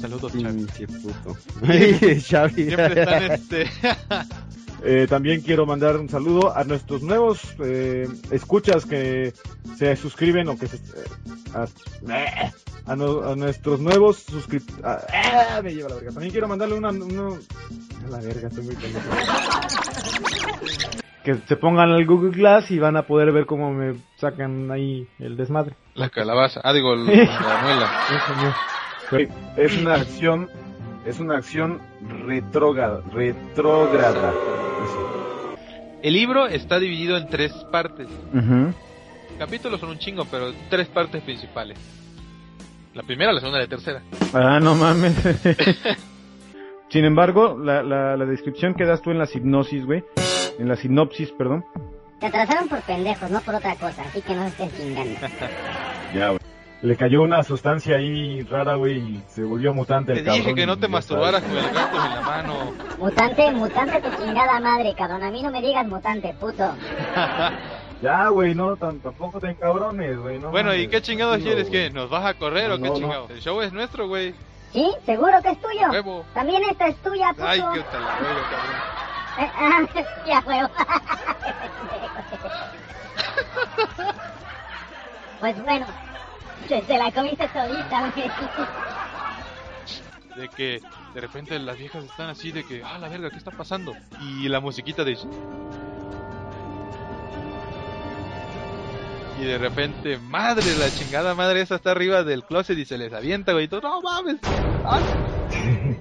Saludos, 0.00 0.32
Chavi. 0.32 0.64
Pinche 0.64 0.86
puto. 0.86 1.36
Siempre 2.54 3.00
están, 3.00 3.22
este... 3.32 3.70
Eh, 4.84 5.08
también 5.10 5.40
quiero 5.40 5.66
mandar 5.66 5.96
un 5.96 6.08
saludo 6.08 6.56
a 6.56 6.62
nuestros 6.62 7.02
nuevos 7.02 7.40
eh, 7.58 8.06
escuchas 8.30 8.86
que 8.86 9.32
se 9.76 9.96
suscriben 9.96 10.48
o 10.48 10.56
que 10.56 10.68
se... 10.68 10.76
eh, 10.76 10.80
a, 11.52 11.66
a 12.92 12.94
no- 12.94 13.28
a 13.28 13.34
nuestros 13.34 13.80
nuevos 13.80 14.18
suscriptores... 14.18 14.84
me 15.64 15.74
lleva 15.74 15.88
la 15.88 15.94
verga. 15.96 16.12
También 16.12 16.30
quiero 16.30 16.46
mandarle 16.46 16.76
una... 16.76 16.90
una- 16.90 17.34
a 18.06 18.10
la 18.10 18.18
verga, 18.18 18.46
estoy 18.46 18.64
muy. 18.66 18.76
Que 21.28 21.34
se 21.46 21.56
pongan 21.56 21.90
al 21.90 22.06
Google 22.06 22.30
Glass 22.30 22.70
y 22.70 22.78
van 22.78 22.96
a 22.96 23.02
poder 23.02 23.32
ver 23.32 23.44
cómo 23.44 23.70
me 23.70 23.96
sacan 24.16 24.70
ahí 24.70 25.06
el 25.18 25.36
desmadre. 25.36 25.74
La 25.94 26.08
calabaza. 26.08 26.62
Ah, 26.64 26.72
digo, 26.72 26.94
el- 26.94 27.04
la 27.04 27.60
muela. 29.10 29.28
Es 29.58 29.76
una 29.76 29.96
acción... 29.96 30.48
Es 31.04 31.20
una 31.20 31.36
acción 31.36 31.82
retrógrada. 32.26 33.02
Retrógrada. 33.12 34.32
El 36.02 36.14
libro 36.14 36.46
está 36.46 36.78
dividido 36.78 37.18
en 37.18 37.28
tres 37.28 37.52
partes. 37.70 38.08
Capítulos 39.38 39.80
son 39.80 39.90
un 39.90 39.98
chingo, 39.98 40.24
pero 40.30 40.54
tres 40.70 40.88
partes 40.88 41.22
principales. 41.22 41.78
La 42.94 43.02
primera, 43.02 43.34
la 43.34 43.40
segunda 43.40 43.58
y 43.58 43.64
la 43.64 43.68
tercera. 43.68 44.00
Ah, 44.32 44.58
no 44.62 44.74
mames. 44.74 45.14
Sin 46.88 47.04
embargo, 47.04 47.58
la, 47.62 47.82
la, 47.82 48.16
la 48.16 48.24
descripción 48.24 48.72
que 48.72 48.86
das 48.86 49.02
tú 49.02 49.10
en 49.10 49.18
la 49.18 49.28
hipnosis, 49.30 49.84
güey. 49.84 50.02
En 50.58 50.68
la 50.68 50.76
sinopsis, 50.76 51.30
perdón. 51.32 51.64
Te 52.20 52.26
atrasaron 52.26 52.68
por 52.68 52.80
pendejos, 52.82 53.30
no 53.30 53.40
por 53.40 53.54
otra 53.54 53.74
cosa, 53.76 54.02
así 54.02 54.20
que 54.22 54.34
no 54.34 54.42
se 54.42 54.48
estén 54.64 54.70
chingando. 54.76 55.20
Ya, 56.14 56.28
güey. 56.28 56.38
Le 56.80 56.96
cayó 56.96 57.22
una 57.22 57.42
sustancia 57.42 57.96
ahí 57.96 58.40
rara, 58.42 58.76
güey, 58.76 58.98
y 58.98 59.22
se 59.28 59.42
volvió 59.42 59.74
mutante 59.74 60.12
Te 60.14 60.20
el 60.20 60.24
dije 60.24 60.38
cabrón 60.38 60.54
que 60.54 60.66
no 60.66 60.78
te 60.78 60.86
masturbaras 60.88 61.42
con 61.42 61.56
el 61.56 61.70
gato 61.70 61.96
en 62.06 62.14
la 62.14 62.20
mano. 62.22 62.54
Mutante, 62.98 63.50
mutante 63.50 64.00
tu 64.00 64.22
chingada 64.22 64.60
madre, 64.60 64.94
cabrón. 64.96 65.22
A 65.24 65.30
mí 65.30 65.42
no 65.42 65.50
me 65.50 65.60
digas 65.60 65.86
mutante, 65.86 66.34
puto. 66.40 66.72
Ya, 68.00 68.28
güey, 68.28 68.54
no, 68.54 68.76
tan- 68.76 69.00
tampoco 69.00 69.40
te 69.40 69.56
cabrones, 69.56 70.16
güey. 70.20 70.38
No 70.38 70.50
Bueno, 70.52 70.72
¿y 70.72 70.86
qué 70.86 71.02
chingados 71.02 71.38
quieres? 71.38 71.68
güey. 71.68 71.88
¿Qué? 71.88 71.90
¿Nos 71.90 72.08
vas 72.08 72.24
a 72.24 72.34
correr 72.34 72.70
o 72.70 72.76
qué 72.76 72.82
No, 72.84 72.88
no. 72.90 72.94
chingados? 72.94 73.30
El 73.30 73.40
show 73.40 73.60
es 73.60 73.72
nuestro, 73.72 74.06
güey. 74.06 74.34
¿Sí? 74.72 74.88
¿Seguro 75.04 75.32
que 75.42 75.50
es 75.50 75.60
tuyo? 75.60 75.90
Huevo. 75.90 76.24
También 76.32 76.62
esta 76.70 76.86
es 76.86 76.96
tuya, 76.98 77.30
puto. 77.30 77.44
Ay, 77.44 77.58
qué 77.58 77.80
tal 77.90 78.02
huevo, 78.02 78.40
cabrón. 78.50 78.97
Ya, 80.26 80.42
huevo. 80.46 80.68
pues 85.40 85.62
bueno, 85.62 85.86
se, 86.68 86.98
la 86.98 87.12
comiste 87.12 87.48
güey. 87.52 88.30
De 90.36 90.48
que 90.48 90.80
de 91.14 91.20
repente 91.20 91.58
las 91.58 91.78
viejas 91.78 92.04
están 92.04 92.30
así 92.30 92.52
de 92.52 92.64
que, 92.64 92.82
ah, 92.84 92.98
la 92.98 93.08
verga, 93.08 93.30
¿qué 93.30 93.36
está 93.36 93.50
pasando? 93.50 93.94
Y 94.20 94.48
la 94.48 94.60
musiquita 94.60 95.04
de... 95.04 95.18
Y 99.40 99.44
de 99.44 99.58
repente, 99.58 100.18
madre, 100.18 100.64
la 100.76 100.90
chingada 100.90 101.34
madre 101.34 101.60
esa 101.60 101.76
está 101.76 101.92
arriba 101.92 102.24
del 102.24 102.42
closet 102.42 102.76
y 102.76 102.84
se 102.84 102.98
les 102.98 103.12
avienta, 103.12 103.52
güey. 103.52 103.66
Y 103.66 103.68
todo, 103.68 103.82
no 103.82 104.00
mames. 104.00 104.36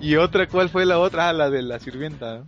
Y 0.02 0.15
otra, 0.15 0.47
¿cuál 0.47 0.69
fue 0.69 0.86
la 0.86 0.97
otra? 0.97 1.30
Ah, 1.30 1.34
la 1.34 1.52
de 1.52 1.62
la 1.62 1.80
sirvienta. 1.80 2.39
¿no? 2.39 2.47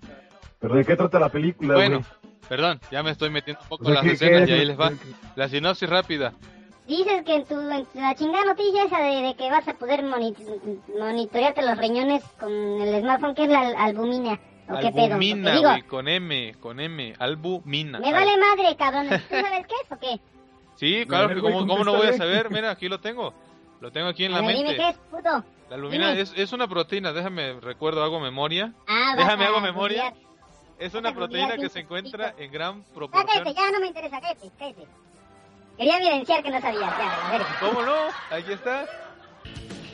¿Pero 0.59 0.75
de 0.75 0.85
qué 0.85 0.95
trata 0.95 1.19
la 1.19 1.29
película, 1.29 1.73
Bueno, 1.75 2.03
perdón, 2.47 2.79
ya 2.91 3.01
me 3.03 3.11
estoy 3.11 3.29
metiendo 3.29 3.61
un 3.63 3.69
poco 3.69 3.83
O 3.85 3.87
sea, 3.87 4.01
en 4.01 4.07
las 4.07 4.19
¿qué- 4.19 4.25
escenas 4.25 4.45
qué 4.47 4.55
y 4.55 4.59
ahí 4.59 4.65
les 4.65 4.79
va. 4.79 4.91
La 5.35 5.47
sinopsis 5.49 5.89
rápida. 5.89 6.33
Dices 6.87 7.23
que 7.23 7.35
en, 7.35 7.45
tu, 7.45 7.59
en 7.59 7.85
la 7.93 8.15
chingada 8.15 8.45
noticia 8.45 8.83
esa 8.85 8.99
de, 8.99 9.21
de 9.21 9.35
que 9.35 9.49
vas 9.51 9.67
a 9.67 9.73
poder 9.75 10.03
moni- 10.03 10.33
monitorearte 10.97 11.61
los 11.61 11.77
riñones 11.77 12.23
con 12.39 12.51
el 12.51 12.99
smartphone, 13.01 13.35
que 13.35 13.43
es 13.43 13.49
la 13.49 13.59
al- 13.59 13.75
albumina. 13.75 14.39
¿O 14.71 14.79
qué 14.79 14.91
pedo? 14.91 15.05
Albumina, 15.05 15.43
Porque 15.43 15.57
digo, 15.57 15.69
güey, 15.69 15.81
con 15.83 16.07
M, 16.07 16.55
con 16.59 16.79
M, 16.79 17.13
albumina. 17.19 17.99
me 17.99 18.11
vale 18.11 18.31
madre, 18.37 18.75
cabrón. 18.77 19.07
¿Tú 19.09 19.35
sabes 19.35 19.67
qué 19.67 19.75
es 19.83 19.91
o 19.91 19.99
qué? 19.99 20.19
Sí, 20.75 21.05
claro 21.07 21.29
que 21.33 21.41
cómo, 21.41 21.65
cómo 21.67 21.83
no 21.83 21.93
voy 21.95 22.07
a 22.07 22.13
saber, 22.13 22.49
mira, 22.51 22.71
aquí 22.71 22.87
lo 22.87 22.99
tengo. 22.99 23.33
Lo 23.81 23.91
tengo 23.91 24.07
aquí 24.07 24.25
en 24.25 24.33
la 24.33 24.41
ver, 24.41 24.55
dime 24.55 24.69
mente. 24.69 24.77
qué 24.83 24.89
es, 24.89 24.97
puto. 25.09 25.43
La 25.69 25.75
albumina 25.75 26.13
es, 26.13 26.33
es 26.35 26.53
una 26.53 26.67
proteína, 26.67 27.13
déjame, 27.13 27.53
recuerdo, 27.61 28.03
hago 28.03 28.19
memoria. 28.19 28.73
Ah, 28.87 29.13
Déjame, 29.15 29.45
a 29.45 29.47
hago 29.49 29.61
memoria. 29.61 30.09
googlear. 30.09 30.28
Es 30.79 30.93
una 30.93 31.13
proteína 31.13 31.57
que 31.57 31.69
se 31.69 31.79
encuentra 31.79 32.33
en 32.37 32.51
gran 32.51 32.83
Ya 32.83 32.93
proporción. 32.95 33.27
cállate, 33.27 33.53
ya 33.53 33.71
no 33.71 33.79
me 33.79 33.87
interesa, 33.87 34.19
cállate, 34.21 34.49
cállate. 34.57 34.87
Quería 35.77 35.97
evidenciar 35.97 36.43
que 36.43 36.51
no 36.51 36.61
sabías, 36.61 36.97
ya, 36.97 37.27
a 37.27 37.31
ver. 37.31 37.41
¿Cómo 37.59 37.81
no? 37.83 37.93
Aquí 38.31 38.51
está. 38.53 38.85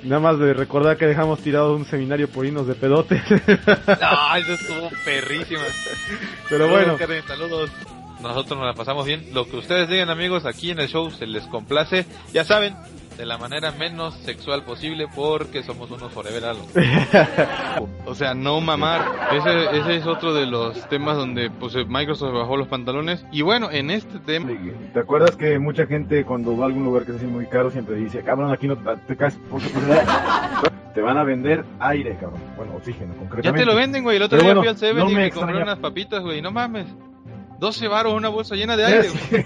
Nada 0.04 0.20
más 0.22 0.38
de 0.40 0.54
recordar 0.54 0.98
que 0.98 1.08
dejamos 1.08 1.40
tirado 1.40 1.76
un 1.76 1.86
seminario 1.86 2.30
por 2.30 2.46
hinos 2.46 2.68
de 2.68 2.76
pedotes. 2.76 3.22
No, 3.30 4.36
eso 4.36 4.54
estuvo 4.54 4.90
perrísima. 5.06 5.64
Pero 6.50 6.68
bueno. 6.70 6.98
Karen, 6.98 7.24
saludos. 7.28 7.72
Nosotros 8.22 8.58
nos 8.58 8.68
la 8.68 8.74
pasamos 8.74 9.06
bien. 9.06 9.30
Lo 9.34 9.46
que 9.48 9.58
ustedes 9.58 9.90
digan, 9.90 10.10
amigos, 10.10 10.46
aquí 10.46 10.72
en 10.72 10.80
el 10.80 10.88
show 10.88 11.10
se 11.12 11.26
les 11.28 11.44
complace. 11.48 12.06
Ya 12.34 12.44
saben, 12.44 12.76
de 13.18 13.26
la 13.26 13.38
manera 13.38 13.72
menos 13.72 14.14
sexual 14.24 14.64
posible 14.64 15.08
porque 15.16 15.64
somos 15.64 15.90
unos 15.92 16.12
forever 16.12 16.46
algo. 16.46 16.68
O 18.16 18.18
sea, 18.18 18.34
no 18.34 18.62
mamar. 18.62 19.02
Ese, 19.34 19.78
ese 19.78 19.98
es 19.98 20.08
otro 20.08 20.34
de 20.34 20.46
los 20.46 20.88
temas 20.88 21.18
donde 21.18 21.50
pues 21.50 21.76
Microsoft 21.86 22.34
bajó 22.34 22.56
los 22.56 22.70
pantalones. 22.70 23.26
Y 23.30 23.42
bueno, 23.42 23.70
en 23.70 23.92
este 23.92 24.20
tema... 24.20 24.52
¿Te 24.94 25.00
acuerdas 25.02 25.36
que 25.36 25.60
mucha 25.60 25.86
gente 25.86 26.24
cuando 26.24 26.56
va 26.56 26.64
a 26.64 26.68
algún 26.68 26.86
lugar 26.86 27.04
que 27.04 27.12
es 27.12 27.18
así 27.18 27.26
muy 27.26 27.46
caro 27.48 27.72
siempre 27.72 27.96
dice, 27.96 28.24
cabrón, 28.24 28.54
aquí 28.54 28.70
no 28.70 28.78
te 28.78 29.18
caes 29.18 29.38
porque 29.52 29.68
te 30.94 31.02
van 31.02 31.18
a 31.18 31.26
vender 31.26 31.66
aire, 31.80 32.16
cabrón? 32.18 32.40
Bueno, 32.56 32.76
oxígeno, 32.78 33.12
Ya 33.16 33.20
concretamente. 33.20 33.60
te 33.60 33.66
lo 33.66 33.76
venden, 33.76 34.04
güey. 34.04 34.16
El 34.16 34.24
otro 34.24 34.38
Pero 34.38 34.44
día 34.44 34.54
bueno, 34.54 34.62
fui 34.62 34.70
al 34.70 34.78
Seven 34.78 35.04
no 35.04 35.12
y 35.12 35.16
me 35.16 35.32
compré 35.32 35.62
unas 35.62 35.80
papitas, 35.80 36.24
güey. 36.24 36.42
No 36.42 36.52
mames. 36.52 36.88
12 37.60 37.88
varos 37.90 38.14
una 38.14 38.30
bolsa 38.30 38.56
llena 38.56 38.78
de 38.78 38.86
aire. 38.86 39.10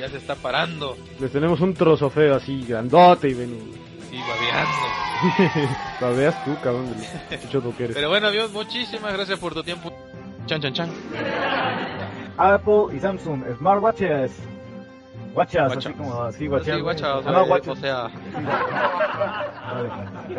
ya 0.00 0.08
se 0.08 0.16
está 0.16 0.34
parando. 0.34 0.96
Les 1.20 1.30
tenemos 1.30 1.60
un 1.60 1.74
trozo 1.74 2.10
feo 2.10 2.34
así, 2.34 2.64
grandote 2.68 3.28
y 3.28 3.34
ven. 3.34 3.89
Babeando. 4.30 5.70
Babeas 6.00 6.44
tú, 6.44 6.56
cabrón. 6.62 6.94
Mucho 7.42 7.76
que 7.76 7.84
eres. 7.84 7.96
Pero 7.96 8.08
bueno, 8.08 8.28
amigos, 8.28 8.50
muchísimas 8.52 9.12
gracias 9.12 9.38
por 9.38 9.52
tu 9.54 9.62
tiempo. 9.62 9.92
Chan, 10.46 10.60
chan, 10.60 10.72
chan. 10.72 10.90
Apple 12.38 12.96
y 12.96 13.00
Samsung 13.00 13.42
Smartwatches. 13.58 14.32
Watches, 15.32 15.60
Watcha. 15.62 15.78
así 15.78 15.92
como 15.92 16.22
así, 16.24 16.48
watches. 16.48 16.74
Sí, 16.74 16.80
guacha, 16.80 17.16
o 17.18 17.22
sea, 17.22 17.30
No, 17.32 17.44
watches. 17.44 17.68
o 17.68 17.76
sea, 17.76 18.10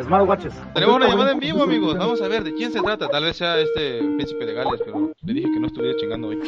Smartwatches. 0.02 0.52
tenemos 0.74 0.96
una 0.96 1.08
llamada 1.08 1.32
en 1.32 1.38
vivo, 1.38 1.62
amigos. 1.62 1.96
Vamos 1.96 2.20
a 2.20 2.28
ver 2.28 2.44
de 2.44 2.52
quién 2.54 2.72
se 2.72 2.80
trata. 2.80 3.08
Tal 3.08 3.24
vez 3.24 3.36
sea 3.36 3.58
este 3.58 3.98
príncipe 4.16 4.44
de 4.44 4.52
Gales, 4.52 4.82
pero 4.84 5.12
le 5.22 5.32
dije 5.32 5.48
que 5.52 5.60
no 5.60 5.66
estuviera 5.68 5.96
chingando 5.98 6.28
hoy. 6.28 6.38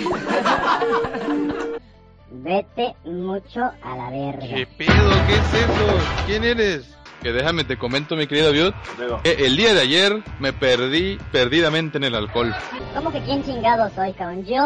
Vete 2.31 2.95
mucho 3.05 3.61
a 3.83 3.97
la 3.97 4.11
verga. 4.11 4.41
¿Qué 4.47 4.67
pedo? 4.77 5.11
¿Qué 5.27 5.35
es 5.35 5.55
eso? 5.55 5.99
¿Quién 6.27 6.45
eres? 6.45 6.95
Que 7.25 7.33
déjame 7.33 7.65
te 7.65 7.79
comento, 7.79 8.17
mi 8.17 8.27
querido 8.27 8.53
Biot, 8.53 8.75
que 9.23 9.47
el 9.47 9.57
día 9.57 9.73
de 9.73 9.81
ayer 9.81 10.23
me 10.41 10.53
perdí 10.53 11.17
perdidamente 11.33 11.97
en 11.97 12.05
el 12.05 12.15
alcohol. 12.15 12.55
¿Cómo 12.95 13.11
que 13.11 13.19
quién 13.23 13.43
chingado 13.43 13.89
soy, 13.95 14.13
cabrón? 14.13 14.45
Yo, 14.45 14.63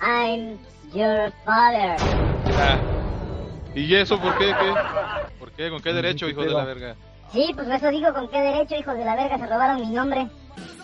I'm 0.00 0.56
your 0.94 1.30
father. 1.44 1.96
Ah. 2.56 2.78
¿Y 3.74 3.94
eso 3.94 4.18
por 4.18 4.38
qué? 4.38 4.46
¿Qué? 4.46 4.74
¿Por 5.38 5.52
qué? 5.52 5.68
¿Con 5.68 5.82
qué 5.82 5.92
derecho, 5.92 6.30
hijo 6.30 6.40
de 6.40 6.48
la 6.48 6.64
verga? 6.64 6.96
Sí, 7.30 7.52
pues 7.54 7.68
eso 7.68 7.90
digo, 7.90 8.14
¿con 8.14 8.28
qué 8.28 8.40
derecho, 8.40 8.76
hijos 8.76 8.96
de 8.96 9.04
la 9.04 9.14
verga, 9.14 9.36
se 9.36 9.46
robaron 9.46 9.82
mi 9.82 9.94
nombre? 9.94 10.28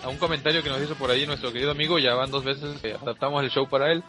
A 0.03 0.09
un 0.09 0.19
comentario 0.19 0.63
que 0.63 0.69
nos 0.69 0.81
hizo 0.81 0.95
por 0.95 1.11
ahí 1.11 1.27
nuestro 1.27 1.53
querido 1.53 1.73
amigo, 1.73 1.99
ya 1.99 2.15
van 2.15 2.31
dos 2.31 2.45
veces 2.45 2.81
que 2.81 2.95
adaptamos 2.95 3.43
el 3.43 3.51
show 3.51 3.69
para 3.69 3.93
él. 3.93 4.05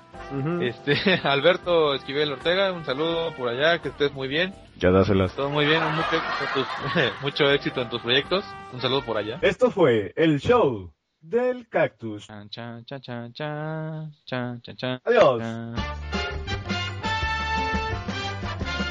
Este, 0.61 0.93
Alberto 1.23 1.95
Esquivel 1.95 2.31
Ortega, 2.31 2.71
un 2.71 2.85
saludo 2.85 3.33
por 3.35 3.49
allá, 3.49 3.79
que 3.79 3.89
estés 3.89 4.13
muy 4.13 4.27
bien. 4.27 4.53
Ya 4.77 4.91
dáselas. 4.91 5.33
Todo 5.33 5.49
muy 5.49 5.65
bien, 5.65 5.81
mucho 5.83 6.15
éxito, 6.15 6.43
en 6.43 6.53
tus, 6.53 7.21
mucho 7.21 7.51
éxito 7.51 7.81
en 7.81 7.89
tus 7.89 8.01
proyectos. 8.01 8.45
Un 8.73 8.81
saludo 8.81 9.03
por 9.03 9.17
allá. 9.17 9.39
Esto 9.41 9.71
fue 9.71 10.13
el 10.15 10.39
show 10.39 10.91
del 11.21 11.67
cactus. 11.67 12.27
Chan, 12.27 12.49
chan, 12.49 12.85
chan, 12.85 13.01
chan, 13.01 13.33
chan, 13.33 14.13
chan, 14.25 14.61
chan, 14.61 14.75
chan. 14.77 15.01
Adiós. 15.03 15.39
Chan. 15.39 15.75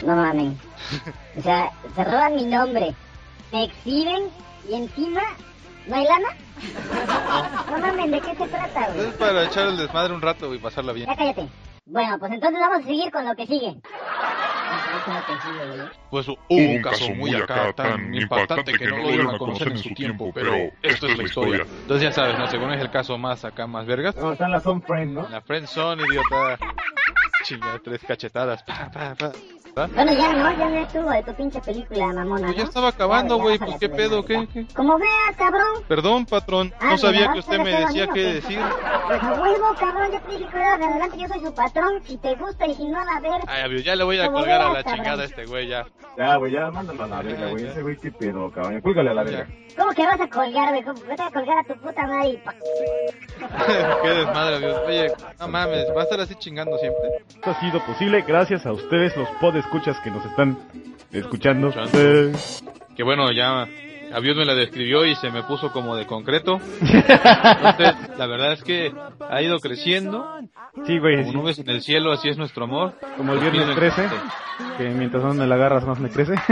No 0.05 0.17
mamen. 0.17 0.59
O 1.37 1.43
sea, 1.43 1.71
se 1.95 2.05
roban 2.05 2.37
mi 2.37 2.45
nombre, 2.45 2.95
me 3.53 3.65
exhiben 3.65 4.31
y 4.71 4.75
encima, 4.75 5.21
¿no 5.89 5.97
hay 5.97 6.05
lana? 6.05 6.29
No 7.71 7.79
mamen, 7.79 8.11
¿de 8.11 8.21
qué 8.21 8.35
se 8.35 8.47
trata, 8.49 8.89
güey? 8.91 9.09
Es 9.09 9.15
para 9.15 9.45
echar 9.45 9.69
el 9.69 9.77
desmadre 9.77 10.15
un 10.15 10.23
rato 10.23 10.55
y 10.55 10.59
pasarla 10.59 10.93
bien. 10.93 11.07
Ya 11.07 11.17
cállate. 11.17 11.49
Bueno, 11.87 12.19
pues 12.19 12.33
entonces 12.33 12.59
vamos 12.61 12.81
a 12.81 12.83
seguir 12.83 13.13
con 13.13 13.25
lo 13.25 13.35
que 13.37 13.47
sigue. 13.47 13.77
Pues 16.11 16.29
hubo 16.29 16.39
un 16.49 16.83
caso 16.83 17.11
muy 17.15 17.35
acá 17.35 17.73
tan 17.73 18.13
impactante 18.13 18.73
que 18.73 18.87
no 18.87 18.97
lo 18.97 19.09
dieron 19.09 19.35
a 19.35 19.39
conocer 19.39 19.69
en 19.69 19.79
su 19.79 19.91
tiempo, 19.91 20.33
pero 20.35 20.53
esto 20.83 21.07
es 21.07 21.17
la 21.17 21.25
historia. 21.25 21.65
Entonces 21.83 22.03
ya 22.03 22.13
sabes, 22.13 22.39
¿no? 22.39 22.49
Según 22.49 22.73
es 22.73 22.81
el 22.81 22.91
caso 22.91 23.17
más 23.19 23.45
acá, 23.45 23.69
más 23.69 23.87
vergas. 23.87 24.17
No, 24.17 24.33
están 24.33 24.51
las 24.51 24.65
son 24.65 24.83
friends, 24.83 25.13
¿no? 25.13 25.29
La 25.29 25.41
friend 25.41 25.67
son, 25.69 26.01
idiota. 26.01 26.59
Chinga, 27.45 27.81
tres 27.85 28.01
cachetadas. 28.05 28.65
Pa, 28.65 28.91
pa, 28.93 29.15
pa. 29.15 29.33
¿Va? 29.79 29.87
Bueno, 29.89 30.11
ya 30.15 30.33
no, 30.33 30.57
ya 30.57 30.69
no 30.71 30.77
estuvo 30.79 31.11
de 31.11 31.23
tu 31.23 31.35
pinche 31.35 31.61
película, 31.61 32.07
mamona. 32.07 32.47
Pues 32.47 32.57
ya 32.57 32.63
¿no? 32.63 32.69
estaba 32.69 32.89
acabando, 32.89 33.37
Ya, 33.37 33.43
güey. 33.43 33.59
ya, 33.59 33.67
Pues 33.67 33.79
qué 33.79 33.89
pedo, 33.91 34.25
¿qué? 34.25 34.49
qué? 34.51 34.67
Como 34.75 34.97
veas, 34.99 35.37
cabrón. 35.37 35.83
Perdón, 35.87 36.25
patrón. 36.25 36.73
Ah, 36.81 36.93
No 36.93 36.99
sabía 36.99 37.29
¿me 37.29 37.35
que 37.35 37.39
usted 37.41 37.59
me 37.59 37.71
decía 37.81 38.07
qué 38.07 38.21
decir. 38.25 38.59
Pues 39.07 39.23
a 39.23 39.33
huevo, 39.35 39.75
cabrón, 39.79 40.13
yo 40.13 40.21
te 40.23 40.33
dije 40.39 40.51
que 40.51 40.57
era 40.57 40.79
de 40.79 40.85
adelante, 40.87 41.19
yo 41.19 41.29
soy 41.29 41.41
su 41.41 41.55
patrón. 41.55 42.01
Si 42.05 42.17
te 42.17 42.35
gusta 42.37 42.67
y 42.67 42.75
si 42.75 42.85
no, 42.89 42.99
a 42.99 43.21
ver. 43.21 43.33
Ay, 43.49 43.65
amigo, 43.65 43.83
ya 43.83 43.97
le 43.97 44.05
voy 44.05 44.19
a 44.19 44.27
Como 44.27 44.39
colgar 44.39 44.63
a 44.63 44.69
la 44.73 44.83
cabrón. 44.83 44.95
chingada 44.95 45.23
a 45.23 45.27
este 45.27 45.45
güey, 45.45 45.69
ya. 45.69 45.87
Ya, 46.17 46.37
güey, 46.37 46.53
ya 46.53 46.71
mándalo 46.71 47.05
a 47.05 47.07
la 47.09 47.21
verga, 47.23 47.49
güey. 47.51 47.67
Ese 47.67 47.83
güey 47.83 47.97
qué 47.99 48.11
pedo, 48.13 48.51
cabrón. 48.51 48.81
Cuélgale 48.81 49.11
a 49.11 49.15
la 49.15 49.23
verga. 49.25 49.47
¿Cómo 49.77 49.93
que 49.93 50.07
vas 50.07 50.19
a 50.19 50.27
colgar, 50.31 50.71
güey? 50.71 50.83
¿Cómo 50.85 50.99
vas 51.07 51.21
a 51.21 51.31
colgar 51.31 51.59
a 51.59 51.65
tu 51.65 51.75
puta 51.81 52.07
madre? 52.07 52.29
y 52.31 52.37
pa- 52.39 52.55
qué 54.03 54.09
desmadre, 54.09 54.57
amigo. 54.57 54.81
Oye, 54.87 55.13
no 55.39 55.49
mames, 55.49 55.87
va 55.95 56.01
a 56.01 56.05
estar 56.05 56.19
así 56.21 56.35
chingando 56.37 56.79
siempre. 56.79 57.03
Esto 57.29 57.51
ha 57.51 57.61
sido 57.61 57.81
posible 57.85 58.23
gracias 58.27 58.65
a 58.65 58.73
ustedes, 58.73 59.15
los 59.19 59.29
podescuchas 59.67 59.99
que 60.01 60.11
nos 60.11 60.25
están 60.25 60.59
escuchando. 61.13 61.73
Eh, 61.93 62.33
Que 62.97 63.03
bueno, 63.03 63.31
ya 63.33 63.67
Abiud 64.13 64.37
me 64.37 64.45
la 64.45 64.55
describió 64.55 65.05
y 65.05 65.15
se 65.17 65.31
me 65.31 65.43
puso 65.43 65.73
como 65.73 65.97
de 65.97 66.07
concreto. 66.07 66.61
Entonces, 66.81 67.95
la 68.17 68.27
verdad 68.27 68.53
es 68.53 68.63
que 68.63 68.93
ha 69.29 69.43
ido 69.43 69.59
creciendo. 69.59 70.27
Sí, 70.87 70.99
güey. 70.99 71.17
Como 71.19 71.31
sí. 71.31 71.37
nubes 71.37 71.59
en 71.59 71.69
el 71.71 71.83
cielo, 71.83 72.13
así 72.13 72.29
es 72.29 72.39
nuestro 72.39 72.65
amor. 72.65 72.95
Como 73.17 73.33
el 73.33 73.41
viernes 73.41 73.75
13, 73.75 74.09
que 74.79 74.89
mientras 74.91 75.23
más 75.23 75.35
me 75.37 75.47
la 75.47 75.55
agarras 75.55 75.85
más 75.87 75.99
me 76.01 76.09
crece. 76.11 76.35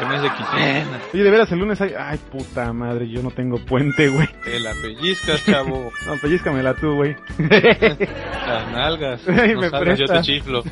El 0.00 0.06
mes 0.06 0.22
de 0.22 0.28
quincena. 0.30 1.00
Oye, 1.12 1.22
de 1.24 1.30
veras, 1.30 1.50
el 1.50 1.58
lunes 1.58 1.80
hay... 1.80 1.92
Ay, 1.98 2.18
puta 2.30 2.72
madre, 2.72 3.08
yo 3.08 3.20
no 3.22 3.30
tengo 3.32 3.56
puente, 3.58 4.08
güey. 4.08 4.28
Te 4.44 4.60
la 4.60 4.72
pellizcas, 4.80 5.44
chavo. 5.44 5.90
No, 6.06 6.14
pellizcamela 6.20 6.74
tú, 6.74 6.94
güey. 6.94 7.16
Las 7.38 8.70
nalgas. 8.72 9.20
Ay, 9.28 9.54
No 9.54 9.62
me 9.62 9.70
salgas, 9.70 9.98
yo 9.98 10.06
te 10.06 10.20
chiflo. 10.20 10.62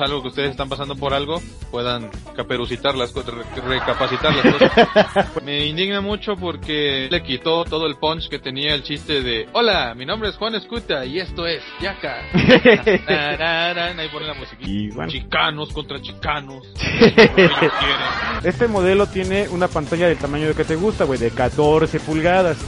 Algo 0.00 0.22
que 0.22 0.28
ustedes 0.28 0.50
están 0.50 0.68
pasando 0.68 0.96
por 0.96 1.14
algo, 1.14 1.40
puedan 1.70 2.10
caperucitar 2.34 2.96
las 2.96 3.12
cosas, 3.12 3.34
re- 3.34 3.60
recapacitar 3.68 4.34
las 4.34 4.52
cosas. 4.52 5.42
Me 5.44 5.66
indigna 5.66 6.00
mucho 6.00 6.34
porque 6.36 7.08
le 7.10 7.22
quitó 7.22 7.64
todo 7.64 7.86
el 7.86 7.96
punch 7.96 8.28
que 8.28 8.38
tenía 8.40 8.74
el 8.74 8.82
chiste 8.82 9.22
de 9.22 9.48
Hola, 9.52 9.94
mi 9.94 10.06
nombre 10.06 10.30
es 10.30 10.36
Juan 10.36 10.54
Escuta 10.56 11.04
y 11.04 11.20
esto 11.20 11.46
es 11.46 11.62
Yaka. 11.80 12.16
Ahí 12.34 14.08
pone 14.08 14.26
la 14.26 14.34
musiquita. 14.34 14.66
Bueno. 15.02 15.12
Chicanos 15.12 15.72
contra 15.72 16.00
chicanos. 16.00 16.62
Este 18.44 18.66
modelo 18.66 19.06
tiene 19.06 19.48
una 19.50 19.68
pantalla 19.68 20.08
del 20.08 20.18
tamaño 20.18 20.48
de 20.48 20.54
que 20.54 20.64
te 20.64 20.74
gusta, 20.74 21.04
güey, 21.04 21.18
de 21.18 21.30
14 21.30 22.00
pulgadas. 22.00 22.58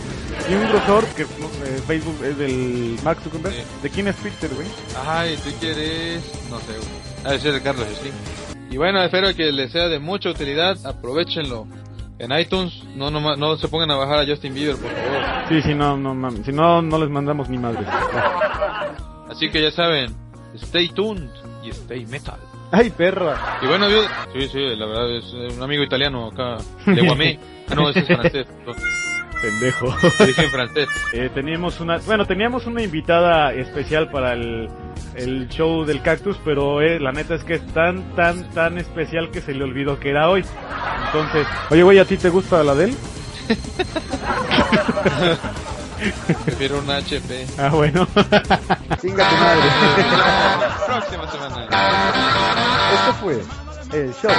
Y 0.48 0.54
un 0.54 0.68
grosor 0.68 1.04
que 1.16 1.22
no, 1.22 1.46
eh, 1.64 1.80
Facebook 1.84 2.16
es 2.24 2.38
del 2.38 2.96
Max 3.02 3.24
Zuckerberg. 3.24 3.54
¿De 3.82 3.90
quién 3.90 4.06
es 4.06 4.14
Twitter, 4.16 4.50
güey? 4.54 4.68
Ajá, 4.96 5.28
y 5.28 5.36
Twitter 5.36 5.76
es... 5.76 6.48
no 6.48 6.58
sé, 6.60 6.74
güey. 6.76 7.32
De 7.32 7.40
ser 7.40 7.54
de 7.54 7.62
Carlos 7.62 7.88
Slim. 8.00 8.12
Y 8.70 8.76
bueno, 8.76 9.02
espero 9.02 9.34
que 9.34 9.50
les 9.50 9.72
sea 9.72 9.88
de 9.88 9.98
mucha 9.98 10.30
utilidad. 10.30 10.76
Aprovechenlo. 10.86 11.66
En 12.20 12.30
iTunes, 12.38 12.84
no, 12.94 13.10
no, 13.10 13.34
no 13.36 13.56
se 13.56 13.66
pongan 13.66 13.90
a 13.90 13.96
bajar 13.96 14.20
a 14.20 14.26
Justin 14.26 14.54
Bieber, 14.54 14.76
por 14.76 14.90
favor. 14.90 15.48
Sí, 15.48 15.62
sí, 15.62 15.74
no, 15.74 15.96
no 15.96 16.14
mames. 16.14 16.46
Si 16.46 16.52
no, 16.52 16.82
no 16.82 16.98
les 16.98 17.10
mandamos 17.10 17.48
ni 17.48 17.58
madres. 17.58 17.88
Así 19.28 19.50
que 19.50 19.60
ya 19.60 19.72
saben, 19.72 20.14
stay 20.54 20.88
tuned 20.90 21.28
y 21.64 21.70
stay 21.70 22.06
metal. 22.06 22.38
Ay, 22.70 22.90
perra. 22.90 23.58
Y 23.62 23.66
bueno, 23.66 23.88
yo, 23.88 24.02
sí, 24.32 24.48
sí, 24.48 24.76
la 24.76 24.86
verdad 24.86 25.16
es 25.16 25.24
eh, 25.32 25.48
un 25.56 25.62
amigo 25.62 25.82
italiano 25.82 26.28
acá, 26.28 26.58
de 26.86 27.00
Guamé. 27.02 27.38
Ah, 27.66 27.76
no, 27.76 27.88
ese 27.88 28.00
es 28.00 28.06
francés. 28.06 28.46
Pendejo. 29.40 29.86
Dije 30.26 30.44
en 30.44 30.50
francés. 30.50 30.88
Eh, 31.14 31.30
teníamos 31.32 31.80
una, 31.80 31.96
bueno, 31.96 32.26
teníamos 32.26 32.66
una 32.66 32.82
invitada 32.82 33.54
especial 33.54 34.10
para 34.10 34.34
el, 34.34 34.68
el 35.14 35.48
show 35.48 35.86
del 35.86 36.02
cactus, 36.02 36.36
pero 36.44 36.82
eh, 36.82 37.00
la 37.00 37.12
neta 37.12 37.36
es 37.36 37.44
que 37.44 37.54
es 37.54 37.66
tan, 37.68 38.14
tan, 38.14 38.50
tan 38.50 38.76
especial 38.76 39.30
que 39.30 39.40
se 39.40 39.54
le 39.54 39.64
olvidó 39.64 39.98
que 39.98 40.10
era 40.10 40.28
hoy. 40.28 40.44
Entonces, 41.06 41.46
oye, 41.70 41.82
güey, 41.82 41.98
¿a 41.98 42.04
ti 42.04 42.18
te 42.18 42.28
gusta 42.28 42.62
la 42.62 42.74
de 42.74 42.84
él? 42.84 42.96
Prefiero 46.44 46.78
un 46.78 46.90
HP. 46.90 47.46
Ah, 47.58 47.68
bueno. 47.70 48.06
Chinga 49.00 49.28
tu 49.28 49.36
madre. 49.36 49.68
Próxima 50.86 51.30
semana. 51.30 51.68
Esto 52.94 53.14
fue 53.20 53.42
el 53.92 54.14
show. 54.14 54.30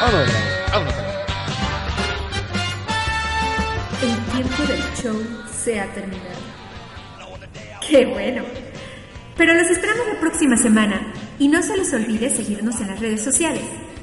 Vámonos. 0.00 0.32
Vámonos. 0.70 0.94
El 4.02 4.16
tiempo 4.32 4.62
del 4.62 4.82
show 4.94 5.26
se 5.52 5.80
ha 5.80 5.92
terminado. 5.92 6.36
¡Qué 7.88 8.06
bueno! 8.06 8.42
Pero 9.36 9.54
los 9.54 9.68
esperamos 9.70 10.06
la 10.06 10.20
próxima 10.20 10.56
semana 10.56 11.12
y 11.38 11.48
no 11.48 11.62
se 11.62 11.76
les 11.76 11.92
olvide 11.92 12.30
seguirnos 12.30 12.80
en 12.80 12.88
las 12.88 13.00
redes 13.00 13.22
sociales. 13.22 13.64